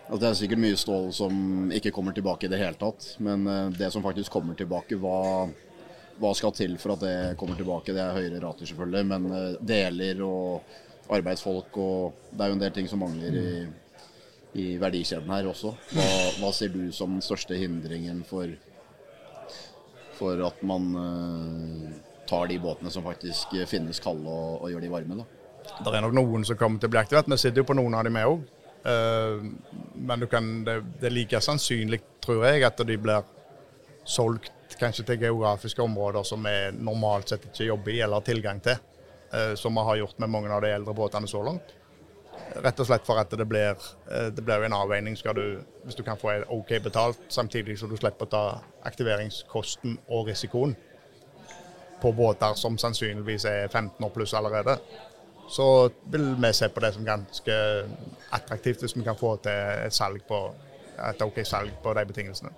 Altså, 0.06 0.20
Det 0.22 0.28
er 0.28 0.36
sikkert 0.38 0.60
mye 0.62 0.78
stål 0.78 1.08
som 1.18 1.38
ikke 1.74 1.90
kommer 1.90 2.14
tilbake 2.14 2.46
i 2.46 2.50
det 2.52 2.60
hele 2.62 2.78
tatt. 2.78 3.08
Men 3.26 3.48
uh, 3.50 3.72
det 3.74 3.88
som 3.90 4.04
faktisk 4.06 4.30
kommer 4.36 4.54
tilbake, 4.54 5.00
hva, 5.02 5.48
hva, 6.22 6.34
skal 6.38 6.54
til 6.54 6.76
for 6.78 6.94
at 6.94 7.02
det 7.02 7.16
kommer 7.42 7.58
tilbake? 7.58 7.90
Det 7.90 8.04
er 8.04 8.14
høyere 8.14 8.44
rater, 8.44 8.70
selvfølgelig, 8.70 9.02
men 9.10 9.26
deler 9.66 10.22
og 10.22 10.78
arbeidsfolk 11.10 11.82
og 11.82 12.30
Det 12.30 12.46
er 12.46 12.52
jo 12.54 12.58
en 12.60 12.62
del 12.62 12.76
ting 12.78 12.92
som 12.92 13.02
mangler 13.02 13.40
i, 13.42 13.50
i 14.56 14.78
verdikjeden 14.80 15.32
her 15.32 15.50
også. 15.52 15.74
Hva, 15.92 16.08
hva 16.40 16.52
ser 16.56 16.72
du 16.72 16.88
som 16.96 17.18
den 17.18 17.26
største 17.26 17.58
hindringen 17.60 18.24
for 18.28 18.50
for 20.16 20.40
at 20.48 20.62
man 20.64 20.92
uh, 20.96 21.90
tar 22.30 22.48
de 22.48 22.60
båtene 22.60 22.92
som 22.92 23.04
faktisk 23.06 23.56
finnes 23.70 24.00
kalde 24.04 24.32
og, 24.32 24.62
og 24.64 24.72
gjør 24.72 24.86
de 24.86 24.92
varme. 24.94 25.20
da. 25.20 25.26
Det 25.84 25.94
er 25.94 26.06
nok 26.06 26.16
noen 26.16 26.46
som 26.48 26.58
kommer 26.60 26.82
til 26.82 26.90
å 26.90 26.94
bli 26.94 27.02
aktivert. 27.02 27.30
Vi 27.30 27.40
sitter 27.42 27.64
jo 27.64 27.70
på 27.70 27.78
noen 27.78 27.98
av 27.98 28.06
dem 28.08 28.20
òg. 28.22 28.44
Uh, 28.86 28.92
eh, 28.92 29.46
men 30.08 30.28
kan, 30.32 30.52
det, 30.66 30.80
det, 31.00 31.10
er 31.10 31.16
like 31.16 31.42
sannsynlig, 31.42 32.02
tror 32.24 32.46
jeg, 32.48 32.64
at 32.68 32.84
de 32.86 33.00
blir 33.02 33.32
solgt 34.06 34.52
kanskje 34.80 35.06
til 35.08 35.24
geografiske 35.24 35.82
områder 35.82 36.26
som 36.28 36.44
vi 36.46 36.54
normalt 36.78 37.32
sett 37.32 37.48
ikke 37.50 37.72
jobber 37.72 37.94
i 37.96 38.02
eller 38.06 38.22
har 38.22 38.28
tilgang 38.28 38.62
til. 38.66 38.78
Uh, 39.34 39.54
som 39.60 39.76
vi 39.76 39.88
har 39.90 40.04
gjort 40.04 40.22
med 40.22 40.32
mange 40.32 40.54
av 40.54 40.64
de 40.64 40.72
eldre 40.78 40.96
båtene 40.98 41.30
så 41.30 41.42
langt. 41.46 41.74
Rett 42.56 42.80
og 42.80 42.88
slett 42.88 43.06
for 43.08 43.20
at 43.20 43.32
det 43.36 43.46
blir, 43.48 43.76
eh, 44.12 44.28
det 44.32 44.44
blir 44.46 44.64
en 44.64 44.74
avveining 44.74 45.16
du, 45.36 45.62
hvis 45.84 45.96
du 45.96 46.04
kan 46.04 46.18
få 46.18 46.32
OK 46.50 46.78
betalt, 46.84 47.20
samtidig 47.30 47.80
som 47.80 47.90
du 47.90 47.98
slipper 47.98 48.26
å 48.26 48.32
ta 48.32 48.44
aktiveringskosten 48.84 49.98
og 50.08 50.28
risikoen 50.28 50.76
på 52.02 52.12
båter 52.12 52.54
som 52.56 52.78
sannsynligvis 52.78 53.46
er 53.46 53.68
15 53.68 54.06
år 54.06 54.10
pluss 54.14 54.34
allerede. 54.34 54.78
Så 55.50 55.90
vil 56.12 56.36
vi 56.42 56.54
se 56.54 56.70
på 56.70 56.80
det 56.80 56.94
som 56.94 57.06
ganske 57.06 57.58
attraktivt 58.34 58.82
hvis 58.82 58.96
vi 58.98 59.04
kan 59.06 59.18
få 59.18 59.36
til 59.44 59.86
et, 59.86 59.94
salg 59.94 60.24
på, 60.28 60.40
et 61.10 61.22
OK 61.22 61.42
salg 61.46 61.74
på 61.84 61.94
de 61.94 62.06
betingelsene. 62.06 62.54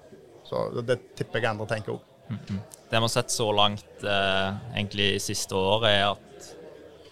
Så 0.47 0.69
det 0.87 0.99
tipper 1.15 1.41
jeg 1.41 1.51
andre 1.51 1.67
tenker 1.67 1.97
òg. 1.97 2.01
Mm 2.29 2.39
-hmm. 2.47 2.59
Det 2.89 2.97
vi 2.97 3.03
har 3.03 3.07
sett 3.07 3.31
så 3.31 3.51
langt 3.51 4.03
eh, 4.03 4.55
egentlig 4.75 5.21
siste 5.21 5.55
året, 5.55 5.89
er 5.89 6.11
at 6.11 6.56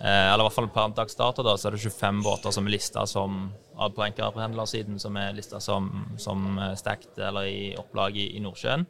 eller 0.05 0.43
i 0.43 0.45
hvert 0.45 0.53
fall 0.53 0.67
per 0.69 0.91
dags 0.93 1.17
dato 1.17 1.41
da, 1.45 1.55
så 1.57 1.69
er 1.69 1.75
det 1.75 1.85
25 1.85 2.19
båter 2.25 2.53
som 2.53 2.67
er 2.67 2.75
lista 2.75 3.05
som 3.09 3.47
på 3.75 4.05
enkeltpendlersiden 4.05 4.99
som 4.99 5.17
er 5.19 5.33
lista 5.35 5.59
som, 5.59 5.89
som 6.17 6.57
eh, 6.57 6.75
stacked 6.79 7.19
eller 7.19 7.49
i 7.49 7.75
opplag 7.79 8.15
i, 8.17 8.29
i, 8.37 8.43
Nordsjøen. 8.43 8.85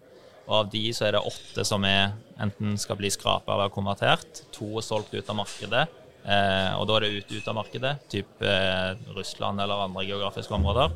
Og 0.45 0.57
av 0.59 0.69
de 0.69 0.83
så 0.93 1.07
er 1.07 1.15
det 1.15 1.25
åtte 1.25 1.65
som 1.65 1.85
er 1.89 2.13
enten 2.41 2.77
skal 2.77 2.99
bli 2.99 3.09
skrapa 3.09 3.55
eller 3.55 3.73
konvertert. 3.73 4.43
To 4.53 4.75
er 4.77 4.85
solgt 4.85 5.15
ut 5.15 5.29
av 5.31 5.39
markedet. 5.39 5.87
Eh, 6.25 6.71
og 6.77 6.85
da 6.89 6.99
er 6.99 7.05
det 7.05 7.15
ut, 7.17 7.33
ut 7.33 7.49
av 7.49 7.57
markedet, 7.57 7.95
type 8.13 8.45
eh, 8.45 8.93
Russland 9.17 9.61
eller 9.61 9.87
andre 9.87 10.05
geografiske 10.05 10.53
områder. 10.53 10.93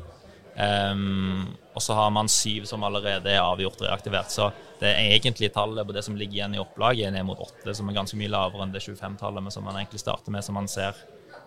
Um, 0.56 1.46
og 1.74 1.82
så 1.82 1.94
har 1.94 2.10
man 2.10 2.28
syv 2.28 2.66
som 2.68 2.82
allerede 2.84 3.30
er 3.30 3.40
avgjort 3.40 3.80
reaktivert. 3.84 4.32
Så 4.34 4.50
det 4.80 4.90
egentlige 4.98 5.52
tallet 5.54 5.86
på 5.86 5.94
det 5.94 6.02
som 6.04 6.16
ligger 6.18 6.40
igjen 6.40 6.56
i 6.56 6.60
opplaget, 6.60 7.06
er 7.06 7.14
ned 7.14 7.26
mot 7.28 7.40
åtte, 7.40 7.74
som 7.76 7.88
er 7.88 7.96
ganske 7.96 8.18
mye 8.18 8.32
lavere 8.32 8.66
enn 8.66 8.74
det 8.74 8.82
25-tallet 8.84 9.44
men 9.44 9.54
som 9.54 9.64
man 9.64 9.78
egentlig 9.78 10.02
starter 10.02 10.34
med, 10.34 10.44
som 10.44 10.58
man 10.58 10.68
ser 10.68 10.96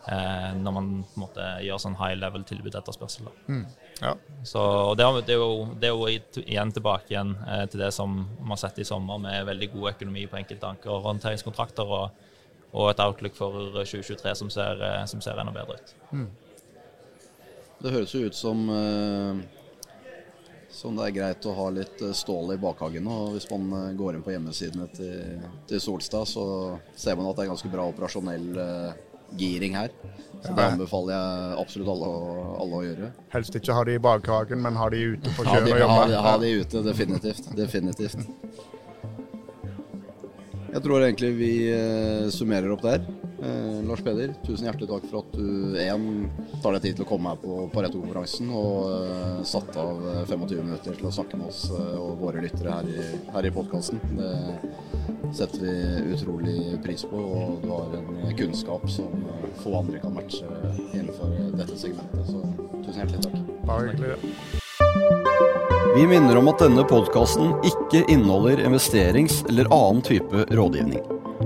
eh, 0.08 0.52
når 0.60 0.76
man 0.76 0.90
måte, 1.20 1.48
gjør 1.66 1.82
sånn 1.82 1.98
high 2.00 2.16
level 2.20 2.46
tilbud 2.48 2.76
etterspørsel. 2.80 3.30
Mm. 3.48 3.66
Ja. 4.02 4.14
Så 4.48 4.62
det, 5.00 5.08
det, 5.28 5.36
er 5.36 5.42
jo, 5.42 5.66
det, 5.80 5.90
er 5.90 5.96
jo, 5.96 6.44
igjen 6.46 6.74
tilbake 6.76 7.14
igjen 7.14 7.36
eh, 7.48 7.66
til 7.72 7.84
det 7.84 7.92
som 7.96 8.16
man 8.40 8.56
har 8.56 8.64
sett 8.66 8.84
i 8.84 8.88
sommer, 8.88 9.22
med 9.22 9.50
veldig 9.50 9.72
god 9.76 9.94
økonomi 9.96 10.28
på 10.30 10.40
enkelte 10.40 10.72
anker 10.76 10.94
og 10.94 11.10
håndteringskontrakter, 11.10 11.98
og, 12.00 12.30
og, 12.72 12.88
et 12.92 13.04
outlook 13.04 13.38
for 13.38 13.60
2023 13.82 14.38
som 14.44 14.54
ser, 14.54 14.82
eh, 14.88 15.04
som 15.10 15.24
ser 15.24 15.42
enda 15.42 15.56
bedre 15.56 15.80
ut. 15.80 15.96
Mm. 16.14 16.30
Det 17.84 17.92
høres 17.92 18.14
jo 18.16 18.22
ut 18.24 18.36
som, 18.36 18.60
eh, 18.72 19.40
som 20.72 20.96
det 20.96 21.08
er 21.10 21.16
greit 21.18 21.48
å 21.52 21.56
ha 21.58 21.66
litt 21.76 22.00
eh, 22.00 22.14
stål 22.16 22.54
i 22.56 22.60
bakhagen. 22.62 23.08
Og 23.12 23.34
hvis 23.36 23.50
man 23.50 23.66
eh, 23.76 23.90
går 24.00 24.16
inn 24.16 24.24
på 24.24 24.32
hjemmesidene 24.32 24.88
til, 24.96 25.42
til, 25.68 25.82
Solstad, 25.84 26.30
så 26.32 26.46
ser 26.96 27.20
man 27.20 27.28
at 27.28 27.36
det 27.36 27.44
er 27.44 27.52
ganske 27.52 27.72
bra 27.74 27.90
operasjonell 27.92 28.48
giring 29.36 29.76
her. 29.76 29.92
Så 30.46 30.54
Det 30.56 30.68
anbefaler 30.70 31.12
jeg 31.12 31.58
absolutt 31.60 31.92
alle, 31.92 32.14
alle, 32.64 32.80
å 32.80 32.86
gjøre. 32.88 33.12
Helst 33.36 33.60
ikke 33.60 33.76
ha 33.76 33.84
de 33.90 33.98
i 33.98 34.04
bakhagen, 34.08 34.64
men 34.64 34.80
ha 34.80 34.88
de 34.94 35.04
ute 35.18 35.36
på 35.36 35.44
kjøret 35.50 35.74
og 35.74 35.84
jobbe. 35.84 36.08
Ha, 36.14 36.24
ha 36.30 36.34
de 36.40 36.54
ute, 36.62 36.86
definitivt. 36.88 37.52
definitivt. 37.58 38.24
Jeg 40.72 40.82
tror 40.88 41.04
egentlig 41.04 41.36
vi 41.36 41.54
summerer 42.34 42.72
opp 42.78 42.88
der. 42.88 43.04
Eh, 43.44 43.84
Lars 43.88 44.02
Peder, 44.02 44.34
tusen 44.46 44.68
hjertelig 44.70 44.88
takk 44.88 45.06
for 45.10 45.20
at 45.20 45.34
du 45.36 45.76
én 45.82 46.04
tar 46.64 46.78
deg 46.78 46.86
tid 46.86 46.96
til 46.96 47.04
å 47.04 47.10
komme 47.10 47.34
her 47.34 47.40
på 47.42 47.58
Pareto-konferansen 47.74 48.52
og 48.56 48.86
eh, 48.94 49.42
satt 49.48 49.76
av 49.82 50.00
25 50.30 50.46
eh, 50.46 50.62
minutter 50.62 50.96
til 50.96 51.10
å 51.10 51.12
snakke 51.12 51.40
med 51.42 51.50
oss 51.52 51.66
eh, 51.76 51.98
og 52.00 52.22
våre 52.22 52.44
lyttere 52.46 52.78
her 52.78 52.88
i, 52.88 53.08
her 53.34 53.48
i 53.50 53.52
podkasten. 53.52 54.00
Det 54.16 55.34
setter 55.36 55.66
vi 55.66 56.14
utrolig 56.16 56.58
pris 56.86 57.04
på, 57.10 57.20
og 57.20 57.66
du 57.66 57.72
har 57.74 57.98
en 58.00 58.38
kunnskap 58.40 58.86
som 58.92 59.12
eh, 59.34 59.50
få 59.60 59.76
andre 59.82 60.00
kan 60.04 60.16
matche 60.16 60.48
innenfor 60.94 61.34
dette 61.58 61.76
segmentet. 61.82 62.30
Så 62.30 62.46
tusen 62.86 63.02
hjertelig 63.02 63.26
takk. 63.26 63.42
Bare 63.68 63.92
hyggelig. 63.92 64.22
Vi 65.94 66.08
minner 66.10 66.40
om 66.40 66.48
at 66.50 66.64
denne 66.64 66.88
podkasten 66.88 67.52
ikke 67.68 68.06
inneholder 68.08 68.64
investerings- 68.64 69.44
eller 69.52 69.68
annen 69.74 70.02
type 70.06 70.48
rådgivning. 70.56 71.23